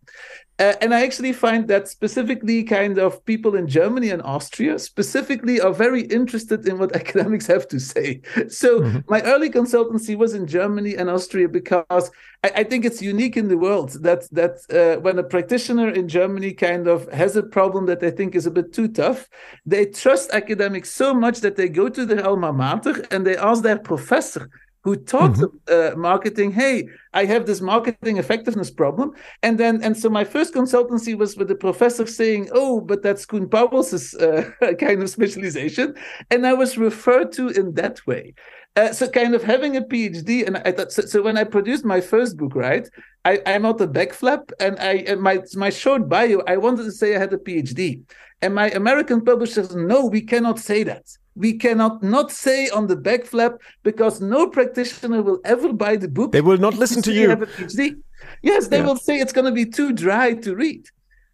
[0.57, 5.59] uh, and I actually find that specifically kind of people in Germany and Austria specifically
[5.59, 8.21] are very interested in what academics have to say.
[8.47, 8.99] So mm-hmm.
[9.09, 12.09] my early consultancy was in Germany and Austria because
[12.43, 16.07] I, I think it's unique in the world that that uh, when a practitioner in
[16.07, 19.27] Germany kind of has a problem that they think is a bit too tough,
[19.65, 23.61] they trust academics so much that they go to their alma mater and they ask
[23.61, 24.49] their professor
[24.85, 25.95] who taught mm-hmm.
[25.95, 29.11] uh, marketing hey i have this marketing effectiveness problem.
[29.41, 33.25] And then and so my first consultancy was with the professor saying oh but that's
[33.25, 35.95] Koen Pauwels' uh, kind of specialization.
[36.31, 38.33] And i was referred to in that way.
[38.77, 41.85] Uh, so kind of having a phd and i thought so, so when i produced
[41.85, 42.85] my first book right
[43.23, 46.83] I, i'm out the back flap and i and my my short bio i wanted
[46.83, 48.01] to say i had a phd
[48.41, 51.05] and my american publishers no we cannot say that
[51.35, 56.07] we cannot not say on the back flap because no practitioner will ever buy the
[56.07, 56.31] book.
[56.31, 57.29] They will not listen to you.
[57.29, 57.97] Have a PhD.
[58.41, 58.85] Yes, they yeah.
[58.85, 60.87] will say it's going to be too dry to read.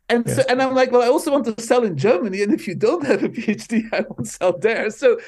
[0.09, 0.37] And yes.
[0.37, 2.75] so, and I'm like, well, I also want to sell in Germany, and if you
[2.75, 4.89] don't have a PhD, I won't sell there.
[4.89, 5.19] So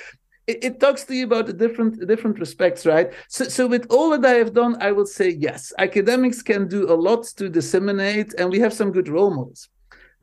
[0.47, 3.13] it, it, talks to you about the different different respects, right?
[3.30, 6.91] So, so with all that I have done, I will say yes, academics can do
[6.91, 9.69] a lot to disseminate, and we have some good role models.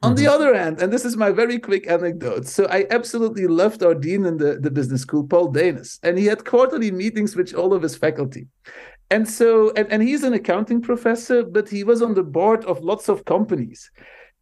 [0.02, 0.24] On mm-hmm.
[0.24, 2.46] the other hand, and this is my very quick anecdote.
[2.46, 6.24] So I absolutely loved our dean in the, the business school, Paul Danos, and he
[6.24, 8.46] had quarterly meetings with all of his faculty.
[9.10, 12.80] And so, and, and he's an accounting professor, but he was on the board of
[12.80, 13.90] lots of companies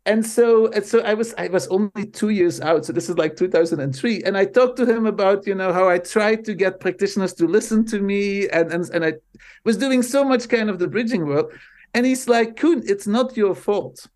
[0.08, 3.18] and so and so i was i was only two years out so this is
[3.18, 6.80] like 2003 and i talked to him about you know how i tried to get
[6.80, 9.12] practitioners to listen to me and and, and i
[9.64, 11.58] was doing so much kind of the bridging work
[11.94, 14.06] and he's like Koen it's not your fault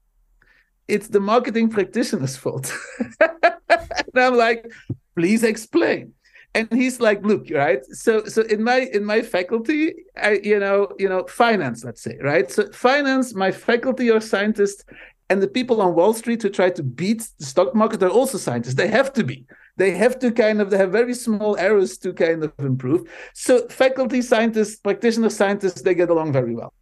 [0.92, 2.72] it's the marketing practitioner's fault
[3.20, 4.70] and i'm like
[5.16, 6.12] please explain
[6.54, 9.80] and he's like look right so so in my in my faculty
[10.28, 14.84] i you know you know finance let's say right so finance my faculty are scientists
[15.32, 18.36] and the people on Wall Street who try to beat the stock market are also
[18.36, 18.74] scientists.
[18.74, 19.46] They have to be.
[19.78, 23.10] They have to kind of, they have very small errors to kind of improve.
[23.32, 26.74] So faculty scientists, practitioner scientists, they get along very well.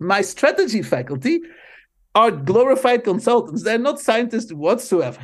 [0.00, 1.42] My strategy faculty
[2.14, 3.62] are glorified consultants.
[3.62, 5.20] They're not scientists whatsoever.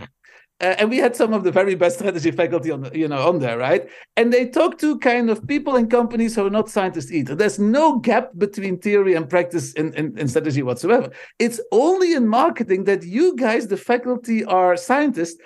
[0.59, 3.41] Uh, and we had some of the very best strategy faculty on you know on
[3.41, 7.12] there right and they talk to kind of people and companies who are not scientists
[7.12, 12.14] either there's no gap between theory and practice in, in, in strategy whatsoever it's only
[12.14, 15.39] in marketing that you guys the faculty are scientists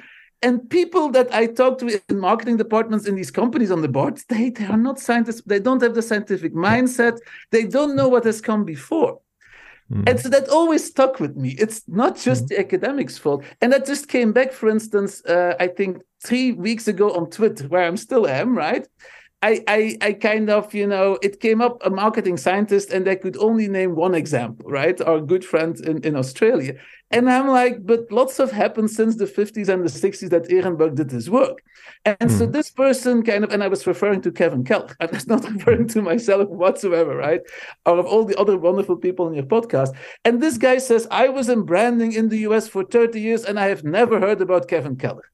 [0.43, 4.21] and people that I talk to in marketing departments in these companies on the board,
[4.29, 5.43] they, they are not scientists.
[5.45, 7.19] They don't have the scientific mindset.
[7.51, 9.21] They don't know what has come before.
[9.93, 10.09] Mm.
[10.09, 11.57] And so that always stuck with me.
[11.59, 12.49] It's not just mm.
[12.49, 13.45] the academics' fault.
[13.61, 17.67] And that just came back, for instance, uh, I think three weeks ago on Twitter,
[17.69, 18.87] where I'm still am, right?
[19.43, 23.17] I, I, I kind of, you know, it came up a marketing scientist and they
[23.17, 25.01] could only name one example, right?
[25.01, 26.75] Our good friend in, in Australia.
[27.11, 30.95] And I'm like, but lots have happened since the 50s and the 60s that Ehrenberg
[30.95, 31.63] did his work.
[32.05, 32.39] And mm.
[32.39, 32.53] so hmm.
[32.53, 35.89] this person kind of, and I was referring to Kevin Keller, I was not referring
[35.89, 37.41] to myself whatsoever, right?
[37.87, 39.97] Or of all the other wonderful people in your podcast.
[40.25, 43.59] And this guy says, I was in branding in the US for 30 years and
[43.59, 45.25] I have never heard about Kevin Keller.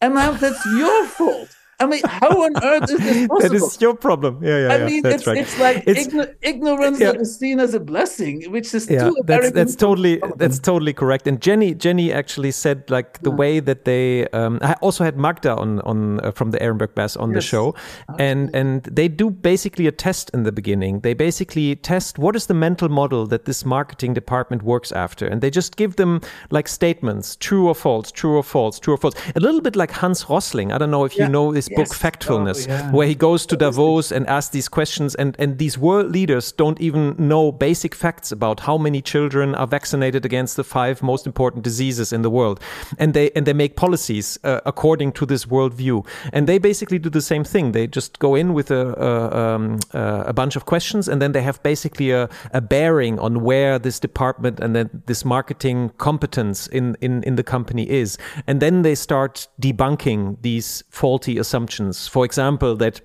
[0.00, 1.48] And now that's your fault.
[1.78, 3.40] I mean, how on earth is this possible?
[3.40, 4.42] that is your problem.
[4.42, 4.72] Yeah, yeah.
[4.72, 5.36] I yeah, mean, it's, right.
[5.36, 7.12] it's like it's, igno- ignorance yeah.
[7.12, 11.26] that is seen as a blessing, which is yeah, that's that's totally that's totally correct.
[11.26, 13.36] And Jenny Jenny actually said like the yeah.
[13.36, 14.26] way that they.
[14.28, 17.36] Um, I also had Magda on on uh, from the Ehrenberg Bass on yes.
[17.36, 17.74] the show,
[18.08, 18.26] Absolutely.
[18.26, 21.00] and and they do basically a test in the beginning.
[21.00, 25.42] They basically test what is the mental model that this marketing department works after, and
[25.42, 29.14] they just give them like statements, true or false, true or false, true or false.
[29.34, 30.72] A little bit like Hans Rosling.
[30.72, 31.76] I don't know if you know this yes.
[31.76, 32.90] book Factfulness, oh, yeah.
[32.92, 36.80] where he goes to Davos and asks these questions, and and these world leaders don't
[36.80, 41.64] even know basic facts about how many children are vaccinated against the five most important
[41.64, 42.60] diseases in the world,
[42.98, 47.10] and they and they make policies uh, according to this worldview, and they basically do
[47.10, 47.72] the same thing.
[47.72, 51.42] They just go in with a a, um, a bunch of questions, and then they
[51.42, 56.96] have basically a, a bearing on where this department and then this marketing competence in
[57.00, 62.08] in in the company is, and then they start debunking these faulty assumptions assumptions.
[62.08, 63.00] For example, that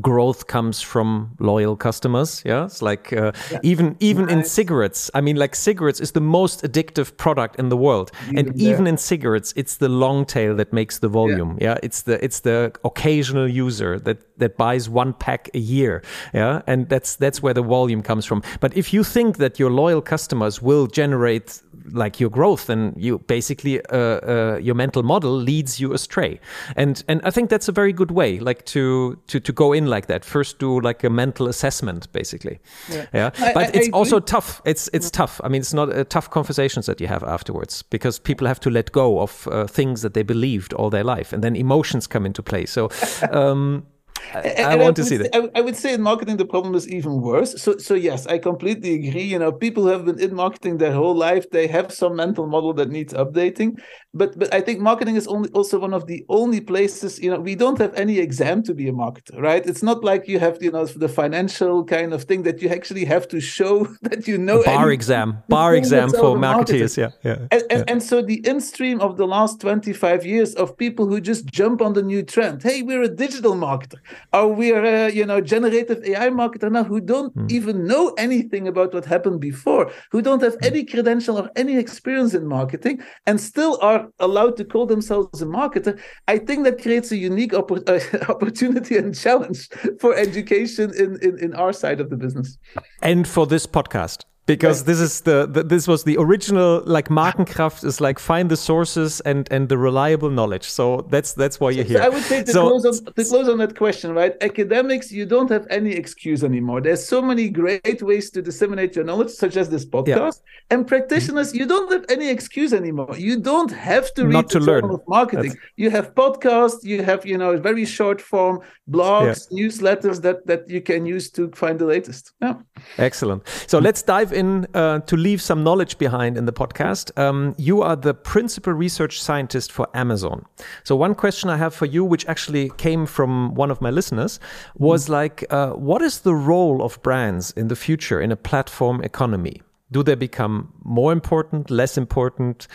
[0.00, 3.60] growth comes from loyal customers yeah it's like uh, yeah.
[3.62, 7.76] even even in cigarettes i mean like cigarettes is the most addictive product in the
[7.76, 8.72] world even and there.
[8.72, 11.74] even in cigarettes it's the long tail that makes the volume yeah.
[11.74, 11.78] yeah.
[11.84, 16.02] it's the it's the occasional user that that buys one pack a year
[16.34, 19.70] yeah and that's that's where the volume comes from but if you think that your
[19.70, 21.62] loyal customers will generate
[21.92, 26.40] like your growth then you basically uh, uh, your mental model leads you astray
[26.76, 29.86] and and i think that's a very good way like to to to go in
[29.86, 30.24] like that.
[30.24, 32.58] First, do like a mental assessment, basically.
[32.88, 33.30] Yeah, yeah?
[33.54, 34.62] But I, it's I also tough.
[34.64, 35.40] It's it's tough.
[35.44, 38.70] I mean, it's not uh, tough conversations that you have afterwards because people have to
[38.70, 42.26] let go of uh, things that they believed all their life, and then emotions come
[42.26, 42.66] into play.
[42.66, 42.90] So.
[43.32, 43.86] Um,
[44.34, 45.34] I, I want to see that.
[45.34, 47.60] I, I, would say in marketing the problem is even worse.
[47.62, 49.22] So, so yes, I completely agree.
[49.22, 51.48] You know, people who have been in marketing their whole life.
[51.50, 53.78] They have some mental model that needs updating.
[54.14, 57.18] But, but I think marketing is only also one of the only places.
[57.18, 59.64] You know, we don't have any exam to be a marketer, right?
[59.64, 63.04] It's not like you have, you know, the financial kind of thing that you actually
[63.04, 64.62] have to show that you know.
[64.62, 66.96] A bar exam, bar exam for marketers.
[66.96, 67.46] Yeah, yeah.
[67.50, 67.84] And, and, yeah.
[67.88, 71.46] and so the in stream of the last twenty five years of people who just
[71.46, 72.62] jump on the new trend.
[72.62, 73.98] Hey, we're a digital marketer
[74.32, 77.50] or we're a you know generative AI marketer now who don't mm.
[77.50, 80.66] even know anything about what happened before, who don't have mm.
[80.66, 85.46] any credential or any experience in marketing, and still are allowed to call themselves a
[85.46, 85.98] marketer.
[86.28, 89.68] I think that creates a unique oppor- uh, opportunity and challenge
[90.00, 92.58] for education in, in in our side of the business.
[93.02, 94.86] And for this podcast because right.
[94.86, 99.20] this is the, the, this was the original like Markenkraft is like find the sources
[99.20, 100.68] and and the reliable knowledge.
[100.68, 101.98] So that's that's why you're here.
[101.98, 104.34] So I would say to, so, close on, to close on that question, right?
[104.40, 106.80] Academics, you don't have any excuse anymore.
[106.80, 110.06] There's so many great ways to disseminate your knowledge, such as this podcast.
[110.16, 110.76] Yeah.
[110.76, 113.14] And practitioners, you don't have any excuse anymore.
[113.16, 114.84] You don't have to read Not to the learn.
[114.84, 115.50] of marketing.
[115.50, 115.72] That's...
[115.76, 119.58] You have podcasts, you have you know very short form blogs, yeah.
[119.58, 122.32] newsletters that that you can use to find the latest.
[122.40, 122.54] Yeah.
[122.98, 123.42] Excellent.
[123.66, 127.10] So let's dive in uh, to leave some knowledge behind in the podcast.
[127.18, 130.44] Um, you are the principal research scientist for Amazon.
[130.84, 134.38] So, one question I have for you, which actually came from one of my listeners,
[134.76, 135.10] was mm.
[135.10, 139.62] like, uh, what is the role of brands in the future in a platform economy?
[139.90, 142.68] Do they become more important, less important?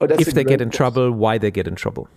[0.00, 0.70] Oh, if they get in question.
[0.70, 2.08] trouble, why they get in trouble?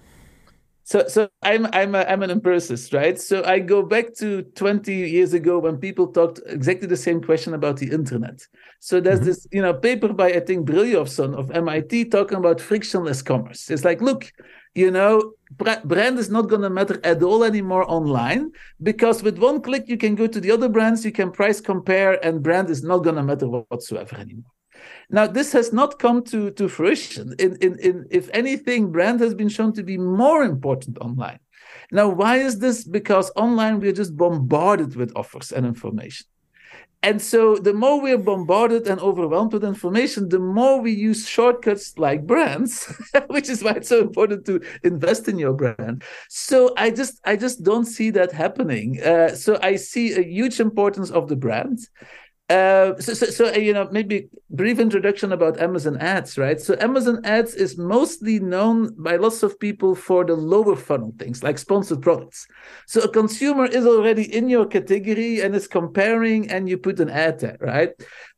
[0.86, 3.20] So so i'm i'm a, i'm an empiricist right?
[3.20, 7.56] So i go back to 20 years ago when people talked exactly the same question
[7.56, 8.40] about the internet.
[8.80, 9.26] So there's mm-hmm.
[9.26, 13.72] this you know paper by i think Brynjolfsson of mit talking about frictionless commerce.
[13.72, 14.32] It's like look
[14.76, 15.34] you know
[15.86, 18.52] brand is not going to matter at all anymore online
[18.84, 22.24] because with one click you can go to the other brands you can price compare
[22.26, 24.55] and brand is not going to matter whatsoever anymore
[25.10, 27.36] now, this has not come to, to fruition.
[27.40, 31.40] In, in, in, if anything, brand has been shown to be more important online.
[31.92, 32.84] Now, why is this?
[32.84, 36.26] Because online we're just bombarded with offers and information.
[37.04, 42.00] And so the more we're bombarded and overwhelmed with information, the more we use shortcuts
[42.00, 42.92] like brands,
[43.28, 46.04] which is why it's so important to invest in your brand.
[46.30, 49.04] So I just I just don't see that happening.
[49.04, 51.78] Uh, so I see a huge importance of the brand.
[52.48, 56.62] Uh, so, so, so, you know, maybe brief introduction about Amazon Ads, right?
[56.62, 61.42] So, Amazon Ads is mostly known by lots of people for the lower funnel things
[61.42, 62.46] like sponsored products.
[62.86, 67.10] So, a consumer is already in your category and is comparing, and you put an
[67.10, 67.90] ad there, right?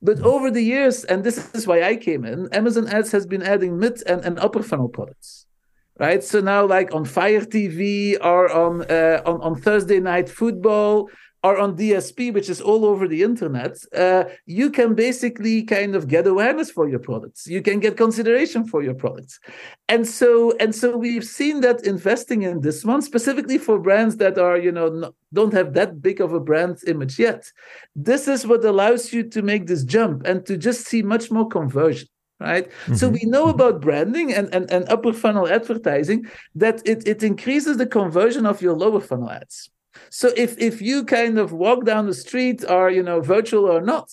[0.02, 0.28] But mm-hmm.
[0.28, 3.78] over the years, and this is why I came in, Amazon Ads has been adding
[3.78, 5.48] mid and, and upper funnel products
[6.00, 6.24] right?
[6.24, 11.10] So now, like on Fire TV or on uh, on on Thursday Night Football,
[11.48, 16.08] or on DSP, which is all over the internet, uh, you can basically kind of
[16.08, 17.48] get awareness for your products.
[17.48, 19.40] You can get consideration for your products,
[19.88, 20.30] and so
[20.64, 24.74] and so we've seen that investing in this one specifically for brands that are you
[24.78, 27.42] know not, don't have that big of a brand image yet.
[27.96, 31.48] This is what allows you to make this jump and to just see much more
[31.48, 32.94] conversion right mm-hmm.
[32.94, 33.60] so we know mm-hmm.
[33.60, 36.20] about branding and, and, and upper funnel advertising
[36.54, 39.72] that it, it increases the conversion of your lower funnel ads
[40.10, 43.82] so if if you kind of walk down the street, or you know virtual or
[43.82, 44.10] not,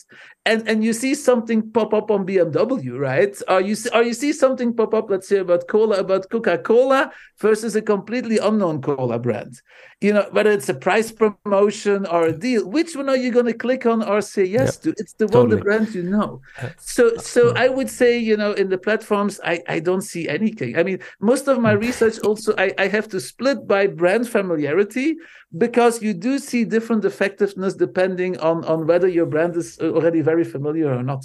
[0.46, 3.34] and and you see something pop up on BMW, right?
[3.48, 6.58] Or you see, or you see something pop up, let's say about cola, about Coca
[6.58, 9.60] Cola versus a completely unknown cola brand.
[10.02, 12.68] You know whether it's a price promotion or a deal.
[12.68, 14.90] Which one are you going to click on or say yes to?
[14.98, 15.46] It's the totally.
[15.46, 16.42] one the brand you know.
[16.78, 20.76] So so I would say you know in the platforms I I don't see anything.
[20.76, 21.80] I mean most of my mm.
[21.80, 25.16] research also I I have to split by brand familiarity
[25.56, 30.44] because you do see different effectiveness depending on on whether your brand is already very
[30.44, 31.24] familiar or not.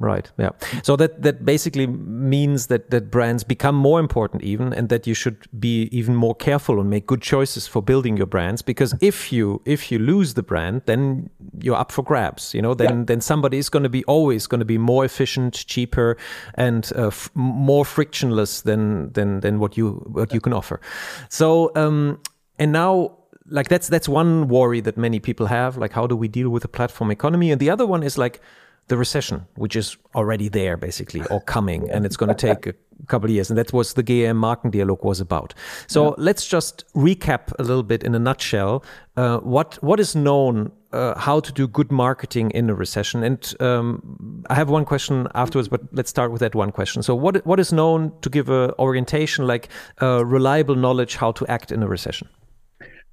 [0.00, 0.50] Right yeah.
[0.84, 5.14] So that that basically means that that brands become more important even and that you
[5.14, 9.32] should be even more careful and make good choices for building your brands because if
[9.32, 11.28] you if you lose the brand then
[11.60, 12.74] you're up for grabs you know?
[12.74, 13.04] Then yeah.
[13.06, 16.16] then somebody is going to be always going to be more efficient cheaper
[16.54, 20.80] and uh, more frictionless than than than what you what you can offer.
[21.28, 22.20] So um
[22.60, 23.18] and now
[23.50, 26.62] like that's that's one worry that many people have like how do we deal with
[26.62, 27.50] the platform economy?
[27.50, 28.40] And the other one is like
[28.88, 32.74] the recession which is already there basically or coming and it's going to take a
[33.06, 33.50] couple of years.
[33.50, 35.54] And that was the GM Markendialog was about.
[35.86, 36.14] So yeah.
[36.16, 38.84] let's just recap a little bit in a nutshell
[39.16, 43.22] uh, what what is known uh, how to do good marketing in a recession?
[43.22, 47.02] And um, I have one question afterwards but let's start with that one question.
[47.02, 49.68] So what what is known to give a orientation like
[50.00, 52.28] uh, reliable knowledge how to act in a recession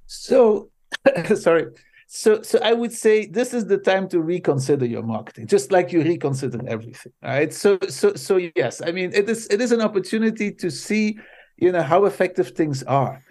[0.06, 0.70] so,
[1.34, 1.66] sorry.
[2.08, 5.92] So, so I would say this is the time to reconsider your marketing, just like
[5.92, 7.52] you reconsider everything, right?
[7.52, 11.18] So, so, so yes, I mean, it is it is an opportunity to see,
[11.56, 13.22] you know, how effective things are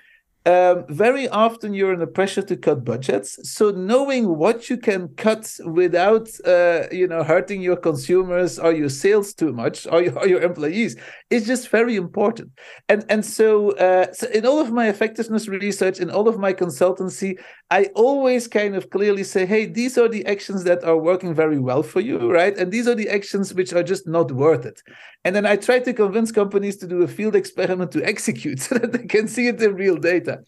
[0.46, 3.40] um, very often you're under pressure to cut budgets.
[3.52, 8.90] So knowing what you can cut without, uh, you know, hurting your consumers or your
[8.90, 10.98] sales too much or your, or your employees
[11.32, 12.52] is just very important.
[12.90, 16.54] And and so, uh, so in all of my effectiveness research, in all of my
[16.54, 17.40] consultancy,
[17.72, 21.60] I always kind of clearly say, hey, these are the actions that are working very
[21.60, 22.56] well for you, right?
[22.56, 24.82] And these are the actions which are just not worth it.
[25.26, 28.76] And then I try to convince companies to do a field experiment to execute so
[28.76, 30.40] that they can see it in real data.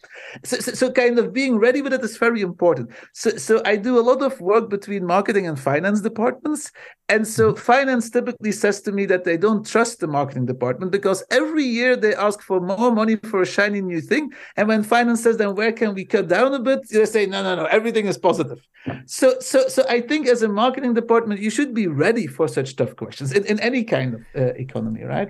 [0.45, 2.91] So, so, so, kind of being ready with it is very important.
[3.13, 6.71] So, so I do a lot of work between marketing and finance departments.
[7.09, 7.59] And so mm-hmm.
[7.59, 11.95] finance typically says to me that they don't trust the marketing department because every year
[11.95, 14.31] they ask for more money for a shiny new thing.
[14.57, 16.81] And when finance says, then where can we cut down a bit?
[16.89, 18.59] They say, no, no, no, everything is positive.
[19.05, 22.75] So, so, so I think as a marketing department, you should be ready for such
[22.75, 25.29] tough questions in, in any kind of uh, economy, right?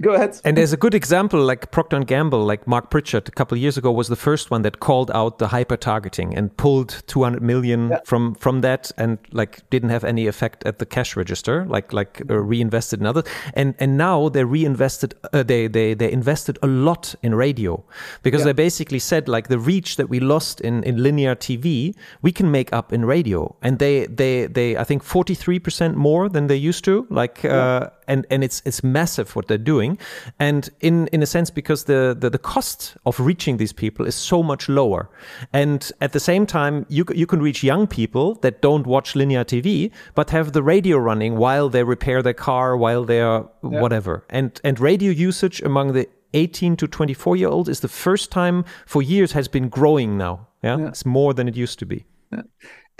[0.00, 0.40] Go ahead.
[0.44, 3.62] And there's a good example, like Procter and Gamble, like Mark Pritchard a couple of
[3.62, 7.42] years ago was the first one that called out the hyper targeting and pulled 200
[7.42, 7.98] million yeah.
[8.04, 12.22] from from that, and like didn't have any effect at the cash register, like like
[12.30, 13.24] uh, reinvested in others.
[13.54, 17.84] And and now they reinvested, uh, they they they invested a lot in radio
[18.22, 18.46] because yeah.
[18.46, 22.50] they basically said like the reach that we lost in in linear TV, we can
[22.50, 26.56] make up in radio, and they they they I think 43 percent more than they
[26.56, 27.42] used to, like.
[27.44, 27.56] Yeah.
[27.56, 29.89] Uh, and and it's it's massive what they're doing,
[30.38, 34.14] and in in a sense because the, the the cost of reaching these people is
[34.14, 35.08] so much lower,
[35.52, 39.44] and at the same time you you can reach young people that don't watch linear
[39.44, 43.80] TV but have the radio running while they repair their car while they're yeah.
[43.80, 48.30] whatever, and and radio usage among the 18 to 24 year olds is the first
[48.30, 50.46] time for years has been growing now.
[50.62, 50.88] Yeah, yeah.
[50.88, 52.04] it's more than it used to be.
[52.30, 52.42] Yeah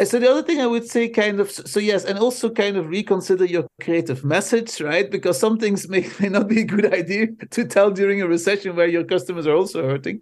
[0.04, 2.88] so the other thing I would say, kind of, so yes, and also kind of
[2.88, 5.10] reconsider your creative message, right?
[5.10, 8.76] Because some things may, may not be a good idea to tell during a recession
[8.76, 10.20] where your customers are also hurting.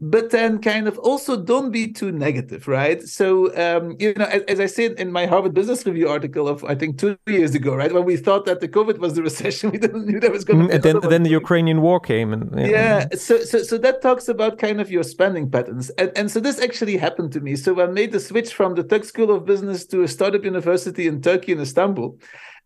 [0.00, 3.02] But then kind of also don't be too negative, right?
[3.02, 6.64] So, um, you know, as, as, I said in my Harvard Business Review article of,
[6.64, 7.92] I think, two years ago, right?
[7.92, 10.68] When we thought that the COVID was the recession, we didn't knew there was going
[10.68, 10.78] to be.
[10.78, 12.32] Then, then the Ukrainian war came.
[12.32, 12.68] and Yeah.
[12.68, 13.06] yeah.
[13.16, 15.90] So, so, so that talks about kind of your spending patterns.
[15.90, 17.56] And, and so this actually happened to me.
[17.56, 21.08] So I made the switch from the Tuck School of Business to a startup university
[21.08, 22.16] in Turkey, in Istanbul.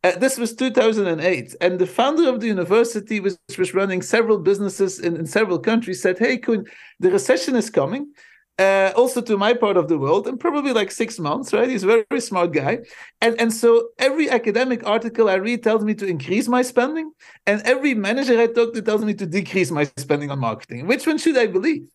[0.04, 5.00] Uh, this was 2008, and the founder of the university, which was running several businesses
[5.00, 6.36] in, in several countries, said, "Hey,
[7.00, 8.12] the recession is coming."
[8.58, 11.70] Uh, also to my part of the world, and probably like six months, right?
[11.70, 12.80] He's a very, very smart guy.
[13.22, 17.12] And, and so every academic article I read tells me to increase my spending,
[17.46, 20.86] and every manager I talk to tells me to decrease my spending on marketing.
[20.86, 21.88] Which one should I believe?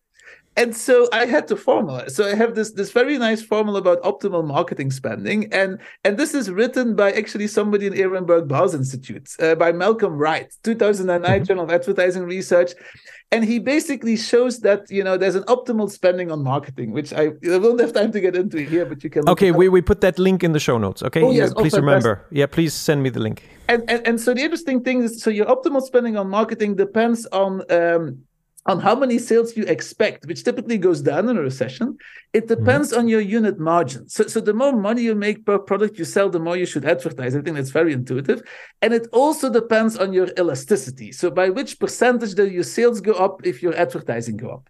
[0.58, 2.10] And so I had to formula.
[2.10, 6.34] So I have this this very nice formula about optimal marketing spending, and and this
[6.34, 11.44] is written by actually somebody in Ehrenberg Bass Institute uh, by Malcolm Wright, 2009 mm-hmm.
[11.44, 12.72] Journal of Advertising Research,
[13.30, 17.26] and he basically shows that you know there's an optimal spending on marketing, which I,
[17.54, 19.28] I don't have time to get into here, but you can.
[19.28, 21.04] Okay, we, we put that link in the show notes.
[21.04, 22.26] Okay, oh, yes, please oh, remember.
[22.32, 23.48] Yeah, please send me the link.
[23.68, 27.26] And, and and so the interesting thing is, so your optimal spending on marketing depends
[27.26, 27.62] on.
[27.70, 28.24] Um,
[28.68, 31.96] on how many sales you expect, which typically goes down in a recession.
[32.34, 32.62] It mm-hmm.
[32.62, 33.00] depends mm-hmm.
[33.00, 34.08] on your unit margin.
[34.10, 36.84] So, so the more money you make per product you sell, the more you should
[36.84, 37.34] advertise.
[37.34, 38.42] I think that's very intuitive.
[38.82, 41.12] And it also depends on your elasticity.
[41.12, 44.68] So by which percentage do your sales go up if your advertising go up?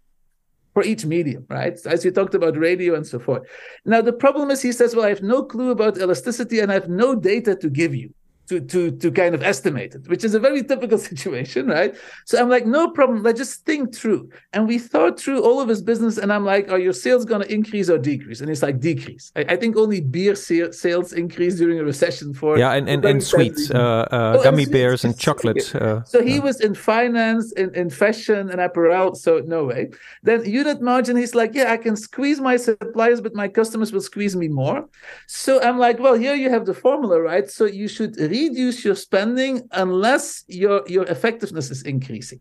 [0.75, 1.77] For each medium, right?
[1.85, 3.43] As you talked about radio and so forth.
[3.85, 6.75] Now, the problem is he says, Well, I have no clue about elasticity and I
[6.75, 8.13] have no data to give you
[8.49, 11.95] to to to kind of estimate it, which is a very typical situation, right?
[12.25, 13.23] So I'm like, no problem.
[13.23, 14.29] Let's just think through.
[14.53, 17.41] And we thought through all of his business, and I'm like, are your sales going
[17.41, 18.41] to increase or decrease?
[18.41, 19.31] And it's like decrease.
[19.35, 23.23] I, I think only beer sales increase during a recession for yeah, and and, and
[23.23, 25.63] sweets, uh, uh, oh, gummy and bears, and chocolate.
[25.75, 29.15] Uh, so he was in finance, in, in fashion, and apparel.
[29.15, 29.91] So no way.
[30.23, 34.01] Then unit margin, he's like, yeah, I can squeeze my suppliers, but my customers will
[34.01, 34.89] squeeze me more.
[35.27, 37.49] So I'm like, well, here you have the formula, right?
[37.49, 42.39] So you should reduce your spending unless your, your effectiveness is increasing.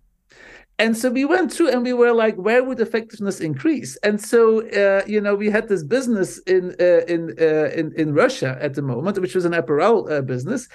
[0.81, 3.97] And so we went through and we were like, where would effectiveness increase?
[4.05, 8.15] And so, uh, you know, we had this business in uh, in, uh, in in
[8.15, 10.69] Russia at the moment, which was an apparel uh, business,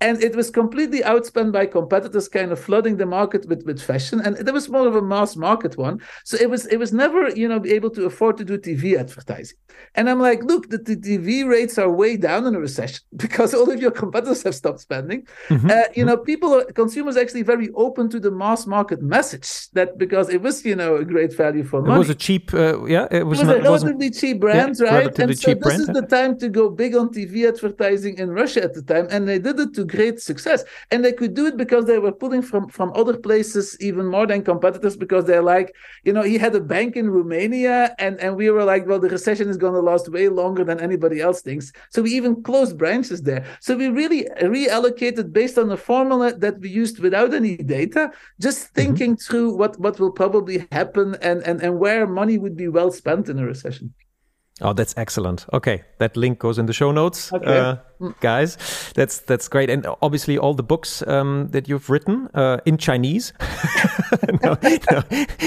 [0.00, 4.20] and it was completely outspent by competitors kind of flooding the market with, with fashion.
[4.20, 6.00] And there was more of a mass market one.
[6.24, 9.58] So it was it was never you know able to afford to do tv advertising.
[9.94, 13.54] And i'm like look the, the tv rates are way down in a recession because
[13.54, 15.26] all of your competitors have stopped spending.
[15.48, 15.70] Mm-hmm.
[15.70, 19.44] uh, you know people are consumers actually very open to the mass market message
[19.76, 22.44] that because it was you know a great value for money it was a cheap
[22.54, 25.54] uh, yeah it was, it was not, a relatively cheap brand yeah, right and so
[25.54, 28.84] this brand, is the time to go big on tv advertising in russia at the
[28.92, 30.64] time and they did it to great success.
[30.90, 34.26] And they could do it because they were pulling from, from other places even more
[34.30, 35.68] than competitors because they're like,
[36.04, 39.08] you know, he had a bank in Romania and, and we were like, well, the
[39.08, 41.72] recession is going to last way longer than anybody else thinks.
[41.90, 43.44] So we even closed branches there.
[43.60, 48.02] So we really reallocated based on a formula that we used without any data,
[48.46, 48.80] just mm-hmm.
[48.80, 49.26] thinking mm-hmm.
[49.26, 53.28] through what, what will probably happen and, and, and where money would be well spent
[53.28, 53.94] in a recession.
[54.62, 55.46] Oh, that's excellent.
[55.54, 57.46] Okay, that link goes in the show notes, Okay.
[57.58, 57.76] uh,
[58.20, 58.58] guys.
[58.94, 63.32] That's that's great, and obviously all the books um, that you've written uh, in Chinese.
[64.42, 64.58] no,
[64.90, 65.02] no,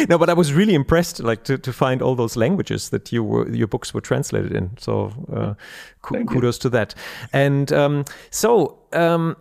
[0.10, 3.24] no, but I was really impressed, like to, to find all those languages that you
[3.24, 4.72] were your books were translated in.
[4.80, 5.54] So uh,
[6.02, 6.36] ku- Thank you.
[6.38, 6.96] kudos to that.
[7.34, 8.80] And um, so.
[8.94, 9.36] Um,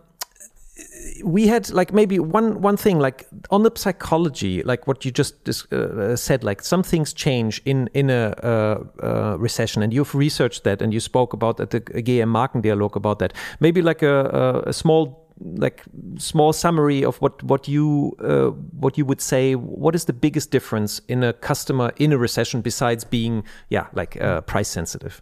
[1.23, 5.49] we had like maybe one one thing like on the psychology like what you just
[5.71, 9.83] uh, said like some things change in in a uh, uh, recession.
[9.83, 13.33] And you've researched that and you spoke about at the GM Markendialog about that.
[13.59, 15.83] Maybe like a, a, a small like
[16.17, 18.49] small summary of what what you uh,
[18.79, 22.61] what you would say what is the biggest difference in a customer in a recession
[22.61, 25.21] besides being yeah like uh, price sensitive?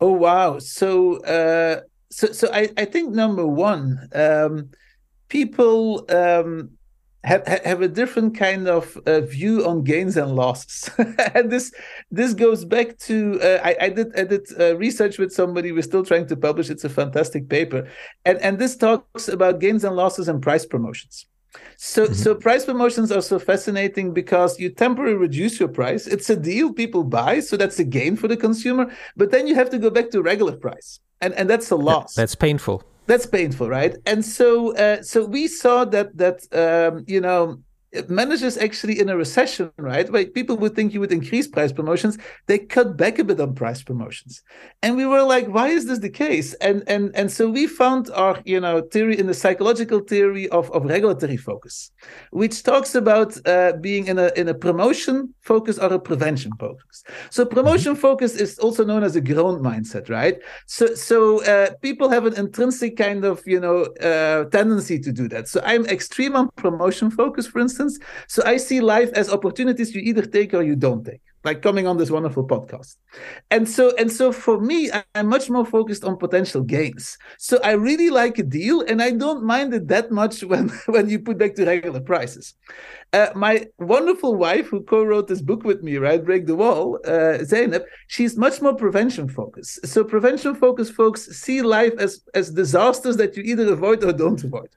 [0.00, 0.58] Oh wow!
[0.58, 4.70] So, uh, so, so I, I think number one, um,
[5.28, 6.70] people um,
[7.22, 10.90] have have a different kind of uh, view on gains and losses,
[11.34, 11.72] and this
[12.10, 15.70] this goes back to uh, I, I did I did uh, research with somebody.
[15.70, 16.70] We're still trying to publish.
[16.70, 17.88] It's a fantastic paper,
[18.24, 21.26] and and this talks about gains and losses and price promotions.
[21.76, 26.06] So, so price promotions are so fascinating because you temporarily reduce your price.
[26.06, 28.94] It's a deal people buy, so that's a gain for the consumer.
[29.16, 32.14] But then you have to go back to regular price, and and that's a loss.
[32.14, 33.96] that's painful that's painful, right?
[34.06, 37.60] And so, uh, so we saw that that um, you know
[38.08, 40.10] managers actually in a recession, right?
[40.10, 43.54] Where people would think you would increase price promotions, they cut back a bit on
[43.54, 44.42] price promotions,
[44.82, 46.54] and we were like, why is this the case?
[46.54, 50.70] And and and so we found our you know theory in the psychological theory of
[50.70, 51.90] of regulatory focus,
[52.30, 57.02] which talks about uh, being in a in a promotion focus or a prevention focus.
[57.30, 60.38] So promotion focus is also known as a growth mindset, right?
[60.66, 65.26] So so uh, people have an intrinsic kind of you know uh, tendency to do
[65.28, 65.48] that.
[65.48, 67.79] So I'm extreme on promotion focus, for instance.
[68.26, 71.20] So I see life as opportunities you either take or you don't take.
[71.42, 72.96] Like coming on this wonderful podcast,
[73.50, 77.16] and so and so for me, I'm much more focused on potential gains.
[77.38, 81.08] So I really like a deal, and I don't mind it that much when when
[81.08, 82.52] you put back to regular prices.
[83.14, 87.42] Uh, my wonderful wife, who co-wrote this book with me, right, Break the Wall, uh,
[87.42, 89.86] Zainab, she's much more prevention focused.
[89.86, 94.44] So prevention focused folks see life as as disasters that you either avoid or don't
[94.44, 94.68] avoid.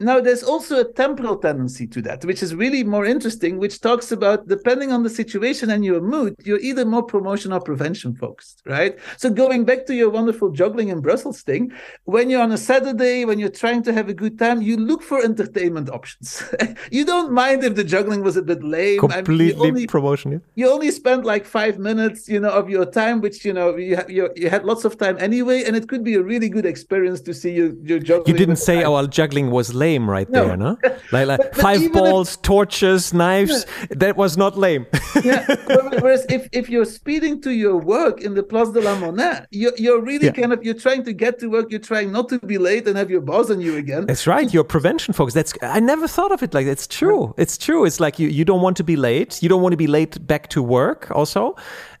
[0.00, 4.10] Now, there's also a temporal tendency to that, which is really more interesting, which talks
[4.10, 8.60] about depending on the situation and your mood, you're either more promotion or prevention focused,
[8.66, 8.98] right?
[9.16, 11.72] So, going back to your wonderful juggling in Brussels thing,
[12.06, 15.00] when you're on a Saturday, when you're trying to have a good time, you look
[15.00, 16.42] for entertainment options.
[16.90, 18.98] you don't mind if the juggling was a bit lame.
[18.98, 20.38] I mean, completely you only, promotion yeah.
[20.56, 23.96] you only spent like five minutes, you know, of your time, which you know you,
[23.96, 26.66] ha- you, you had lots of time anyway, and it could be a really good
[26.66, 28.34] experience to see you your juggling.
[28.34, 28.90] You didn't say time.
[28.90, 30.46] our oh, juggling was lame right No.
[30.46, 30.76] there, no?
[31.12, 33.66] Like, like But- but five even if- balls, torches, knives.
[33.90, 34.86] That was not lame.
[35.22, 35.44] yeah.
[36.02, 39.72] Whereas if, if you're speeding to your work in the Place de la Monnaie, you're,
[39.76, 40.32] you're really Yeah.
[40.40, 41.66] kind of you're trying to get to work.
[41.70, 44.06] You're trying not to be late and have your boss on you again.
[44.06, 44.52] That's right.
[44.52, 45.34] You're prevention folks.
[45.34, 46.72] That's I never thought of it like that.
[46.72, 47.34] It's true.
[47.38, 47.84] It's true.
[47.84, 49.42] It's like you, you don't want to be late.
[49.42, 51.54] You don't want to be late back to work also.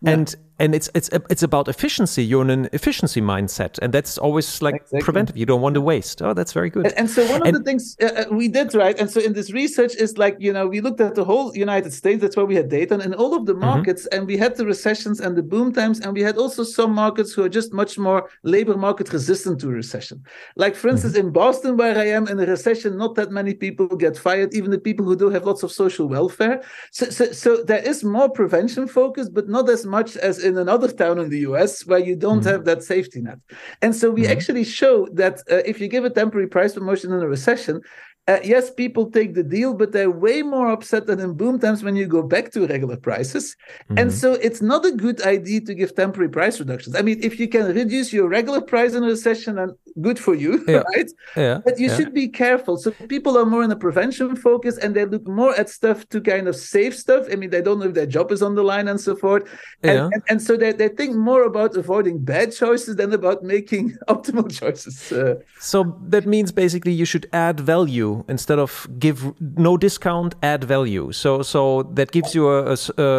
[0.06, 2.24] And and it's it's it's about efficiency.
[2.24, 5.00] You're in an efficiency mindset, and that's always like Exactly.
[5.00, 5.36] preventive.
[5.36, 6.22] You don't want to waste.
[6.22, 6.86] Oh, that's very good.
[6.86, 9.20] And, and so one of And- the things uh, uh, we did right, and so
[9.20, 12.20] in this research is like you know we looked at the whole United States.
[12.22, 15.20] That's where we had data and all of the markets, and we had the recessions
[15.20, 18.28] and the boom times, and we had also some markets who are just much more
[18.44, 20.22] labor market resistant to recession.
[20.56, 23.88] Like for instance, in Boston, where I am, in a recession, not that many people
[23.88, 26.62] get fired, even the people who do have lots of social welfare.
[26.92, 30.90] So so, so there is more prevention focus, but not as much as in another
[30.90, 33.38] town in the US where you don't have that safety net.
[33.82, 37.20] And so we actually show that uh, if you give a temporary price promotion in
[37.22, 37.80] a recession,
[38.26, 41.82] uh, yes, people take the deal, but they're way more upset than in boom times
[41.84, 43.54] when you go back to regular prices.
[43.98, 46.96] And so it's not a good idea to give temporary price reductions.
[46.96, 50.34] I mean, if you can reduce your regular price in a recession, then good for
[50.34, 50.82] you, Yeah.
[50.96, 51.10] right?
[51.36, 51.60] yeah.
[51.66, 51.96] But you yeah.
[51.96, 52.78] should be careful.
[52.78, 56.20] So people are more in a prevention focus and they look more at stuff to
[56.22, 57.26] kind of save stuff.
[57.30, 59.42] I mean, they don't know if their job is on the line and so forth.
[59.82, 60.08] And, Yeah.
[60.14, 64.50] and, and so they, they think more about avoiding bad choices than about making optimal
[64.60, 65.12] choices.
[65.12, 70.64] Uh, So that means basically you should add value instead of give no discount, add
[70.64, 71.12] value.
[71.12, 72.76] So so that gives you a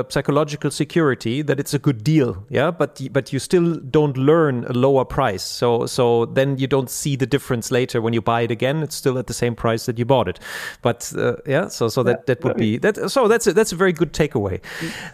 [0.09, 2.45] psychological security that it's a good deal.
[2.49, 5.43] Yeah, but but you still don't learn a lower price.
[5.43, 8.83] So so then you don't see the difference later when you buy it again.
[8.83, 10.39] It's still at the same price that you bought it.
[10.81, 13.09] But uh, yeah, so so that that would be that.
[13.09, 14.61] So that's a, that's a very good takeaway.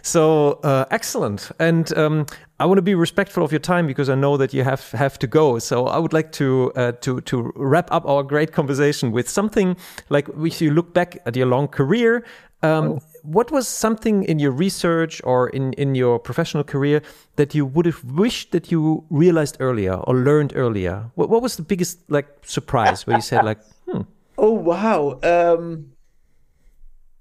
[0.02, 1.50] So uh, excellent.
[1.58, 2.26] And um,
[2.62, 5.18] I want to be respectful of your time because I know that you have have
[5.18, 5.58] to go.
[5.58, 9.76] So I would like to uh, to to wrap up our great conversation with something
[10.10, 12.24] like if you look back at your long career.
[12.62, 13.00] Um, oh.
[13.24, 17.02] What was something in your research or in, in your professional career
[17.34, 21.10] that you would have wished that you realized earlier or learned earlier?
[21.16, 23.58] What, what was the biggest like surprise where you said like,
[23.90, 24.02] hmm?
[24.38, 25.18] Oh wow!
[25.24, 25.92] Um,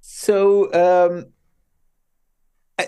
[0.01, 1.33] so um,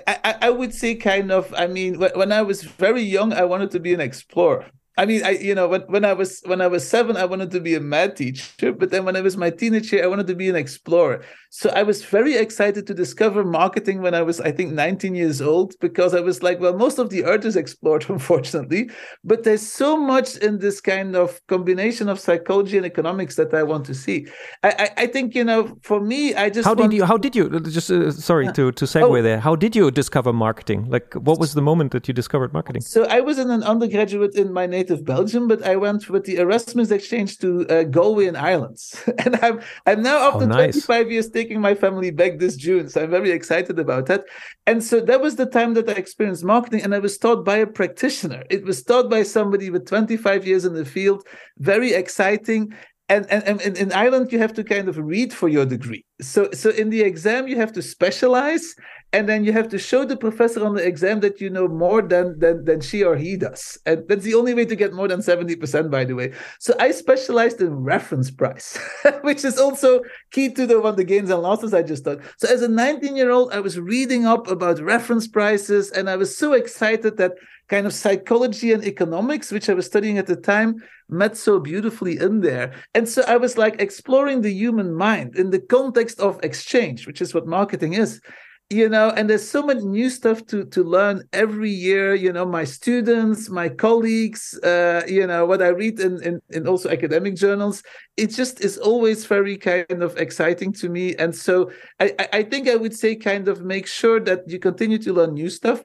[0.08, 1.54] I, I, would say kind of.
[1.54, 4.66] I mean, when I was very young, I wanted to be an explorer.
[4.96, 7.50] I mean, I you know when, when I was when I was seven, I wanted
[7.52, 10.36] to be a math teacher, but then when I was my teenager, I wanted to
[10.36, 11.24] be an explorer.
[11.50, 15.40] So I was very excited to discover marketing when I was, I think, 19 years
[15.40, 18.90] old, because I was like, well, most of the earth is explored, unfortunately,
[19.24, 23.64] but there's so much in this kind of combination of psychology and economics that I
[23.64, 24.28] want to see.
[24.62, 27.36] I I, I think you know, for me, I just how did you how did
[27.36, 29.22] you just uh, sorry to to segue oh.
[29.24, 29.40] there?
[29.40, 30.86] How did you discover marketing?
[30.90, 32.84] Like, what was the moment that you discovered marketing?
[32.84, 36.38] So I was in an undergraduate in my native Belgium, but I went with the
[36.38, 38.78] Erasmus exchange to uh, Galway in Ireland,
[39.20, 40.86] and I'm I'm now after oh, nice.
[40.86, 44.26] 25 years taking my family back this June, so I'm very excited about that.
[44.66, 47.58] And so that was the time that I experienced marketing, and I was taught by
[47.58, 48.44] a practitioner.
[48.50, 51.26] It was taught by somebody with 25 years in the field,
[51.58, 52.74] very exciting
[53.10, 56.06] and, and, and in Ireland you have to kind of read for your degree.
[56.22, 58.76] So so in the exam you have to specialize,
[59.12, 62.02] and then you have to show the professor on the exam that you know more
[62.02, 63.78] than than than she or he does.
[63.86, 66.34] And that's the only way to get more than seventy percent, by the way.
[66.60, 68.80] So I specialized in reference price,
[69.22, 70.02] which is also
[70.32, 72.24] key to the one the gains and losses I just talked.
[72.38, 76.16] So as a nineteen year old, I was reading up about reference prices, and I
[76.16, 77.34] was so excited that
[77.74, 80.76] kind of psychology and economics, which I was studying at the time,
[81.10, 82.68] met so beautifully in there.
[82.94, 87.20] And so I was like exploring the human mind in the context of exchange, which
[87.20, 88.22] is what marketing is
[88.70, 92.46] you know and there's so much new stuff to to learn every year you know
[92.46, 97.36] my students my colleagues uh, you know what i read in, in in also academic
[97.36, 97.84] journals
[98.18, 101.70] it just is always very kind of exciting to me and so
[102.00, 105.34] i i think i would say kind of make sure that you continue to learn
[105.34, 105.84] new stuff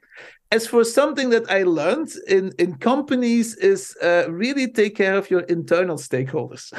[0.51, 5.31] as for something that I learned in, in companies is uh, really take care of
[5.31, 6.71] your internal stakeholders.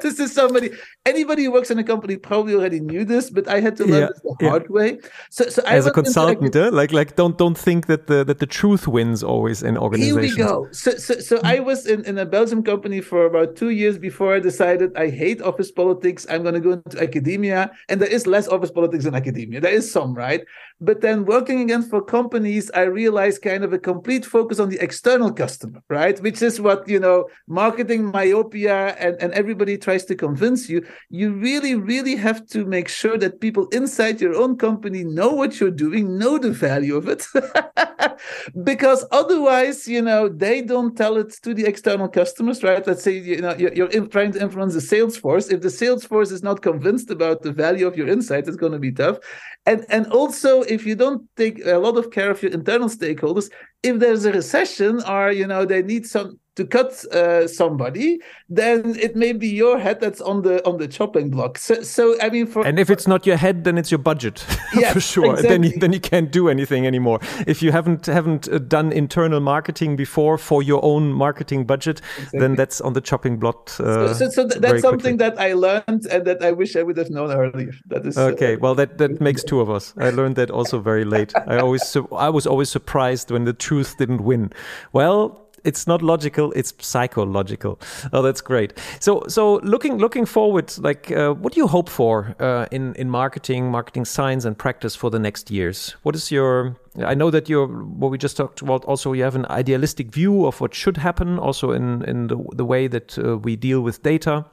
[0.02, 0.70] this is somebody,
[1.06, 4.02] anybody who works in a company probably already knew this, but I had to learn
[4.02, 4.48] yeah, this the yeah.
[4.50, 4.98] hard way.
[5.30, 8.46] So, so as a consultant, uh, like like don't don't think that the that the
[8.46, 10.36] truth wins always in organizations.
[10.36, 10.68] Here we go.
[10.72, 14.34] So so, so I was in, in a Belgium company for about two years before
[14.34, 16.26] I decided I hate office politics.
[16.28, 19.60] I'm going to go into academia, and there is less office politics in academia.
[19.60, 20.44] There is some, right?
[20.80, 24.80] But then working again for companies, I realized kind of a complete focus on the
[24.88, 26.16] external customer, right?
[26.26, 27.18] Which is what, you know,
[27.62, 30.78] marketing myopia and, and everybody tries to convince you.
[31.08, 35.52] You really, really have to make sure that people inside your own company know what
[35.58, 37.22] you're doing, know the value of it.
[38.62, 42.86] because otherwise, you know, they don't tell it to the external customers, right?
[42.86, 45.48] Let's say, you know, you're, you're trying to influence the sales force.
[45.48, 48.72] If the sales force is not convinced about the value of your insight, it's going
[48.72, 49.18] to be tough.
[49.64, 53.50] And, and also, if you don't take a lot of care of your internal stakeholders,
[53.82, 58.96] if there's a recession or you know they need some to cut uh, somebody, then
[58.98, 61.58] it may be your head that's on the on the chopping block.
[61.58, 64.44] So, so I mean, for and if it's not your head, then it's your budget
[64.74, 65.32] yes, for sure.
[65.32, 65.48] Exactly.
[65.48, 67.20] Then you, then you can't do anything anymore.
[67.46, 72.40] If you haven't haven't uh, done internal marketing before for your own marketing budget, exactly.
[72.40, 73.70] then that's on the chopping block.
[73.78, 75.36] Uh, so, so, so th- that's something quickly.
[75.36, 77.72] that I learned and that I wish I would have known earlier.
[77.88, 78.56] That is uh, okay.
[78.56, 79.92] well, that that makes two of us.
[79.98, 81.34] I learned that also very late.
[81.46, 84.52] I always I was always surprised when the truth didn't win.
[84.92, 87.78] Well, it's not logical it's psychological.
[88.12, 88.72] Oh that's great.
[89.00, 93.10] So so looking looking forward like uh, what do you hope for uh, in in
[93.10, 95.96] marketing marketing science and practice for the next years?
[96.02, 97.66] What is your i know that you're
[98.00, 101.38] what we just talked about also you have an idealistic view of what should happen
[101.38, 104.46] also in in the, the way that uh, we deal with data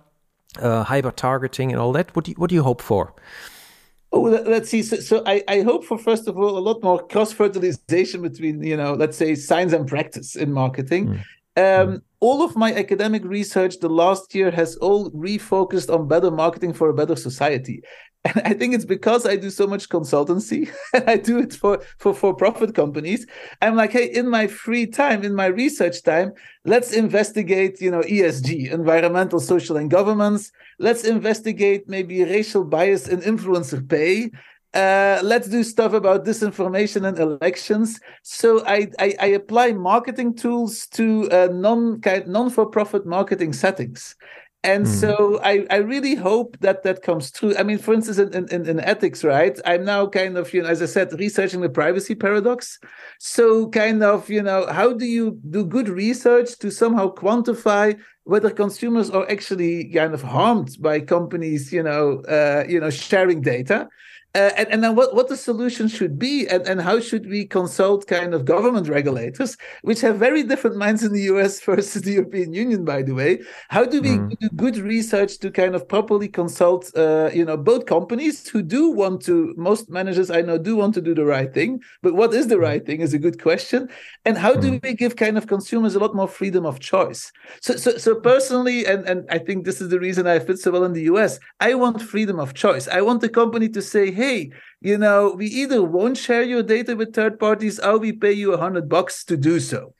[0.60, 2.16] uh, hyper targeting and all that.
[2.16, 3.14] What do you, what do you hope for
[4.16, 4.84] Oh, let's see.
[4.84, 8.62] So, so I, I hope for first of all a lot more cross fertilization between
[8.62, 11.08] you know let's say science and practice in marketing.
[11.08, 11.16] Mm.
[11.56, 12.02] Um, mm.
[12.20, 16.90] all of my academic research the last year has all refocused on better marketing for
[16.90, 17.82] a better society.
[18.26, 21.82] And I think it's because I do so much consultancy and I do it for,
[21.98, 23.28] for for-profit companies.
[23.62, 28.02] I'm like, hey, in my free time, in my research time, let's investigate, you know,
[28.02, 30.52] ESG, environmental, social, and governance.
[30.80, 34.32] Let's investigate maybe racial bias in influencer pay.
[34.74, 38.00] Uh, let's do stuff about disinformation and elections.
[38.24, 44.16] So I, I, I apply marketing tools to uh, non non for profit marketing settings.
[44.64, 44.90] And mm.
[44.90, 47.54] so I, I really hope that that comes true.
[47.58, 49.60] I mean, for instance, in, in, in ethics, right?
[49.66, 52.80] I'm now kind of, you know, as I said, researching the privacy paradox.
[53.20, 58.50] So kind of, you know, how do you do good research to somehow quantify whether
[58.50, 63.90] consumers are actually kind of harmed by companies, you know, uh, you know, sharing data?
[64.36, 67.46] Uh, and, and then what, what the solution should be and, and how should we
[67.46, 72.14] consult kind of government regulators which have very different minds in the us versus the
[72.14, 74.36] european union by the way how do we mm.
[74.40, 78.90] do good research to kind of properly consult uh, you know both companies who do
[78.90, 82.34] want to most managers i know do want to do the right thing but what
[82.34, 82.62] is the hmm.
[82.62, 83.88] right thing is a good question
[84.26, 84.82] and how do mm.
[84.82, 87.32] we give kind of consumers a lot more freedom of choice
[87.62, 90.72] so so, so personally and, and i think this is the reason i fit so
[90.72, 94.10] well in the us i want freedom of choice i want the company to say
[94.10, 94.52] hey hey,
[94.82, 98.54] you know, we either won't share your data with third parties or we pay you
[98.54, 99.94] a hundred bucks to do so.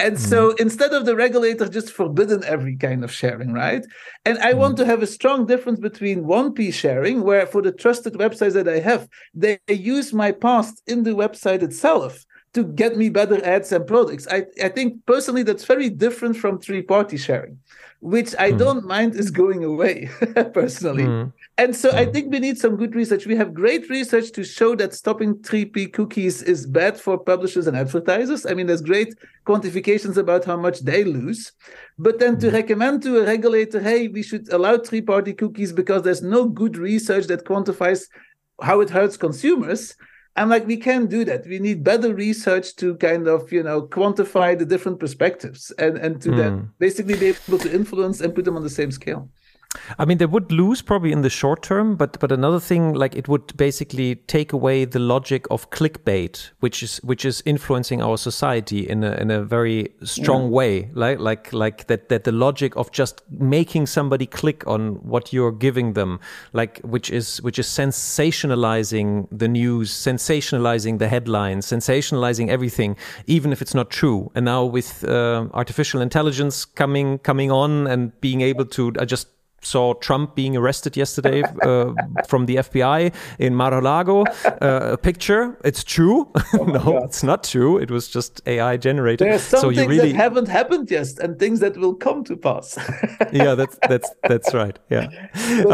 [0.00, 0.30] And mm.
[0.32, 3.84] so instead of the regulator just forbidden every kind of sharing, right?
[4.24, 4.58] And I mm.
[4.62, 8.68] want to have a strong difference between 1P sharing, where for the trusted websites that
[8.68, 12.24] I have, they use my past in the website itself
[12.54, 14.26] to get me better ads and products.
[14.30, 17.58] I, I think personally that's very different from three party sharing
[18.00, 18.58] which I mm.
[18.58, 20.08] don't mind is going away
[20.54, 21.04] personally.
[21.04, 21.32] Mm.
[21.56, 21.94] And so mm.
[21.94, 22.12] I hmm.
[22.12, 23.26] think we need some good research.
[23.26, 27.76] We have great research to show that stopping 3P cookies is bad for publishers and
[27.76, 28.46] advertisers.
[28.46, 31.50] I mean, there's great quantifications about how much they lose.
[31.98, 32.54] But then to hmm.
[32.54, 36.76] recommend to a regulator, hey, we should allow three party cookies because there's no good
[36.76, 38.04] research that quantifies
[38.62, 39.96] how it hurts consumers
[40.38, 41.46] I'm like, we can't do that.
[41.46, 46.22] We need better research to kind of, you know, quantify the different perspectives and, and
[46.22, 46.36] to mm.
[46.36, 49.28] then basically be able to influence and put them on the same scale.
[49.98, 53.14] I mean, they would lose probably in the short term, but but another thing, like
[53.14, 58.16] it would basically take away the logic of clickbait, which is which is influencing our
[58.16, 60.48] society in a in a very strong yeah.
[60.48, 65.32] way, like like like that that the logic of just making somebody click on what
[65.32, 66.20] you're giving them,
[66.52, 72.96] like which is which is sensationalizing the news, sensationalizing the headlines, sensationalizing everything,
[73.26, 74.30] even if it's not true.
[74.34, 79.28] And now with uh, artificial intelligence coming coming on and being able to, I just
[79.62, 81.92] saw Trump being arrested yesterday uh,
[82.26, 84.24] from the FBI in Mar-a-Lago.
[84.44, 85.58] Uh, a picture.
[85.64, 86.30] It's true.
[86.58, 87.04] Oh no, God.
[87.04, 87.78] it's not true.
[87.78, 89.26] It was just AI generated.
[89.26, 90.12] There are some so things really...
[90.12, 92.76] that haven't happened yet, and things that will come to pass.
[93.32, 94.76] yeah, that's that's that's right.
[94.88, 95.08] Yeah.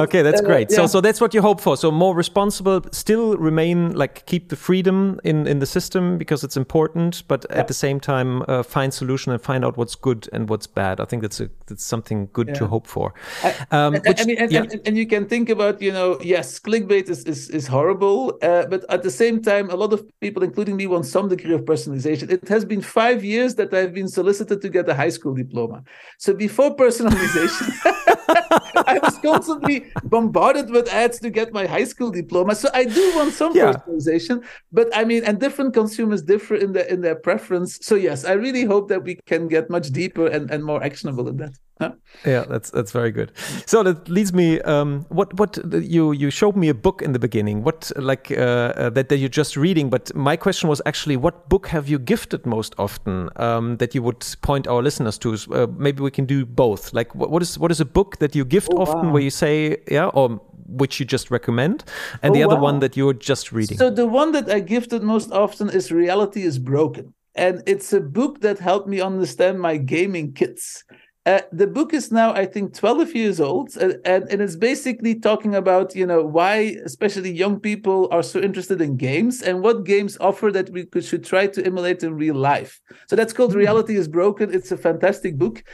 [0.04, 0.70] okay, that's uh, great.
[0.70, 0.76] Yeah.
[0.76, 1.76] So so that's what you hope for.
[1.76, 6.56] So more responsible, still remain like keep the freedom in in the system because it's
[6.56, 7.60] important, but yeah.
[7.60, 11.00] at the same time uh, find solution and find out what's good and what's bad.
[11.00, 12.54] I think that's a that's something good yeah.
[12.54, 13.14] to hope for.
[13.42, 14.62] I, um, which, I mean, and, yeah.
[14.62, 18.66] and, and, you can think about, you know, yes, clickbait is is, is horrible, uh,
[18.72, 21.62] but at the same time, a lot of people, including me, want some degree of
[21.72, 22.30] personalization.
[22.30, 25.82] It has been five years that I've been solicited to get a high school diploma.
[26.18, 27.66] So before personalization,
[28.94, 32.54] I was constantly bombarded with ads to get my high school diploma.
[32.54, 33.72] So I do want some yeah.
[33.72, 37.78] personalization, but I mean, and different consumers differ in their in their preference.
[37.82, 41.28] So yes, I really hope that we can get much deeper and, and more actionable
[41.28, 41.54] in that.
[42.24, 43.32] Yeah, that's that's very good.
[43.66, 44.60] So that leads me.
[44.60, 47.64] Um, what what you you showed me a book in the beginning.
[47.64, 49.90] What like uh, uh, that that you're just reading.
[49.90, 54.02] But my question was actually, what book have you gifted most often um, that you
[54.02, 55.34] would point our listeners to?
[55.34, 56.92] Uh, maybe we can do both.
[56.94, 59.12] Like what, what is what is a book that you gift oh, often wow.
[59.12, 61.84] where you say yeah or which you just recommend,
[62.22, 62.72] and oh, the other wow.
[62.72, 63.78] one that you're just reading.
[63.78, 67.14] So the one that I gifted most often is Reality is Broken.
[67.36, 70.84] And it's a book that helped me understand my gaming kids.
[71.26, 75.18] Uh, the book is now, I think, 12 years old, uh, and, and it's basically
[75.18, 79.84] talking about, you know, why especially young people are so interested in games and what
[79.84, 82.78] games offer that we could, should try to emulate in real life.
[83.08, 83.56] So that's called mm.
[83.56, 84.52] Reality is Broken.
[84.52, 85.64] It's a fantastic book.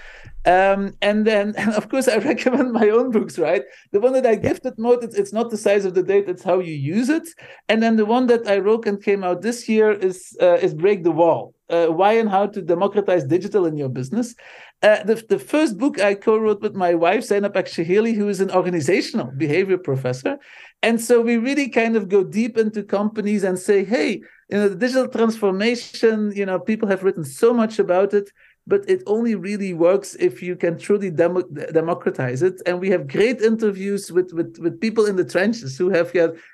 [0.47, 3.63] Um, and then, and of course, I recommend my own books, right?
[3.91, 6.45] The one that I gifted most, it's, it's not the size of the date, it's
[6.45, 7.29] how you use it.
[7.69, 10.75] And then the one that I wrote and came out this year is uh, is
[10.75, 11.55] Break the Wall.
[11.69, 14.35] Uh, why and how to democratize digital in your business.
[14.83, 18.51] Uh, the, the first book I co-wrote with my wife, Zeynep Aksehirli, who is an
[18.51, 20.39] organizational behavior professor.
[20.83, 24.69] And so we really kind of go deep into companies and say, hey, you know,
[24.71, 28.31] the digital transformation, you know, people have written so much about it
[28.71, 31.51] but it only really works if you can truly demo-
[31.81, 32.57] democratize it.
[32.67, 36.09] And we have great interviews with, with, with people in the trenches who have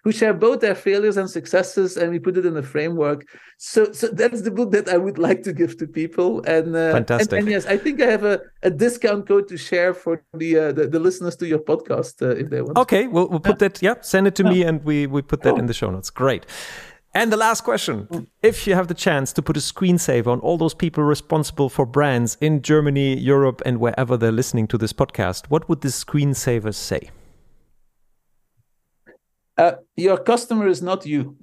[0.05, 3.21] who share both their failures and successes, and we put it in a framework.
[3.59, 6.43] So, so that's the book that I would like to give to people.
[6.45, 7.33] And uh, fantastic.
[7.33, 10.51] And, and, yes, I think I have a, a discount code to share for the
[10.59, 12.79] uh, the, the, listeners to your podcast uh, if they want.
[12.79, 13.83] Okay, we'll we'll put that.
[13.83, 15.63] Yeah, send it to me, and we we put that oh.
[15.63, 16.11] in the show notes.
[16.11, 16.47] Great.
[17.17, 20.59] And the last question If you have the chance to put a screensaver on all
[20.59, 25.47] those people responsible for brands in Germany, Europe, and wherever they're listening to this podcast,
[25.49, 27.09] what would this screensaver say?
[29.59, 31.35] Uh, your customer is not you.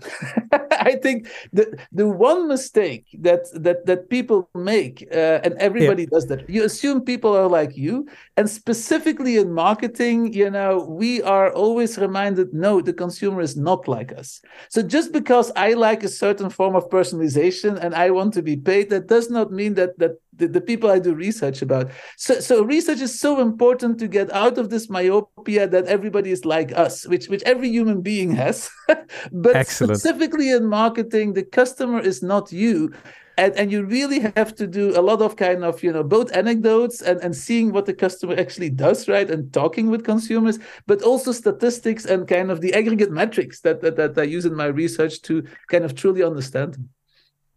[0.71, 6.09] I think the the one mistake that that that people make, uh, and everybody yeah.
[6.11, 6.47] does that.
[6.49, 8.07] You assume people are like you,
[8.37, 13.87] and specifically in marketing, you know, we are always reminded, no, the consumer is not
[13.87, 14.41] like us.
[14.69, 18.57] So just because I like a certain form of personalization and I want to be
[18.57, 21.91] paid, that does not mean that that the, the people I do research about.
[22.17, 26.45] So, so research is so important to get out of this myopia that everybody is
[26.45, 28.69] like us, which which every human being has.
[29.31, 29.99] but Excellent.
[29.99, 32.93] specifically in marketing, the customer is not you.
[33.35, 36.31] And, and you really have to do a lot of kind of you know both
[36.37, 41.01] anecdotes and, and seeing what the customer actually does right and talking with consumers but
[41.01, 44.67] also statistics and kind of the aggregate metrics that that, that i use in my
[44.67, 46.89] research to kind of truly understand them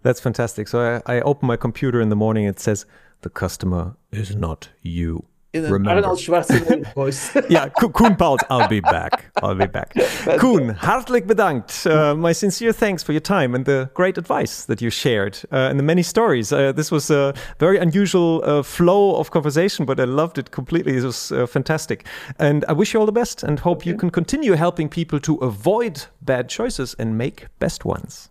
[0.06, 0.68] that's fantastic.
[0.68, 2.44] So I, I open my computer in the morning.
[2.44, 2.86] It says
[3.22, 5.24] the customer is not you.
[5.52, 7.34] In an Arnold Schwarzenegger voice.
[7.48, 9.24] yeah, Koen Pauwels, I'll be back.
[9.42, 9.94] I'll be back.
[10.38, 11.86] Koen, hartelijk bedankt.
[11.86, 15.70] Uh, my sincere thanks for your time and the great advice that you shared uh,
[15.70, 16.52] and the many stories.
[16.52, 20.98] Uh, this was a very unusual uh, flow of conversation, but I loved it completely.
[20.98, 22.06] It was uh, fantastic.
[22.38, 23.90] And I wish you all the best and hope okay.
[23.90, 28.30] you can continue helping people to avoid bad choices and make best ones.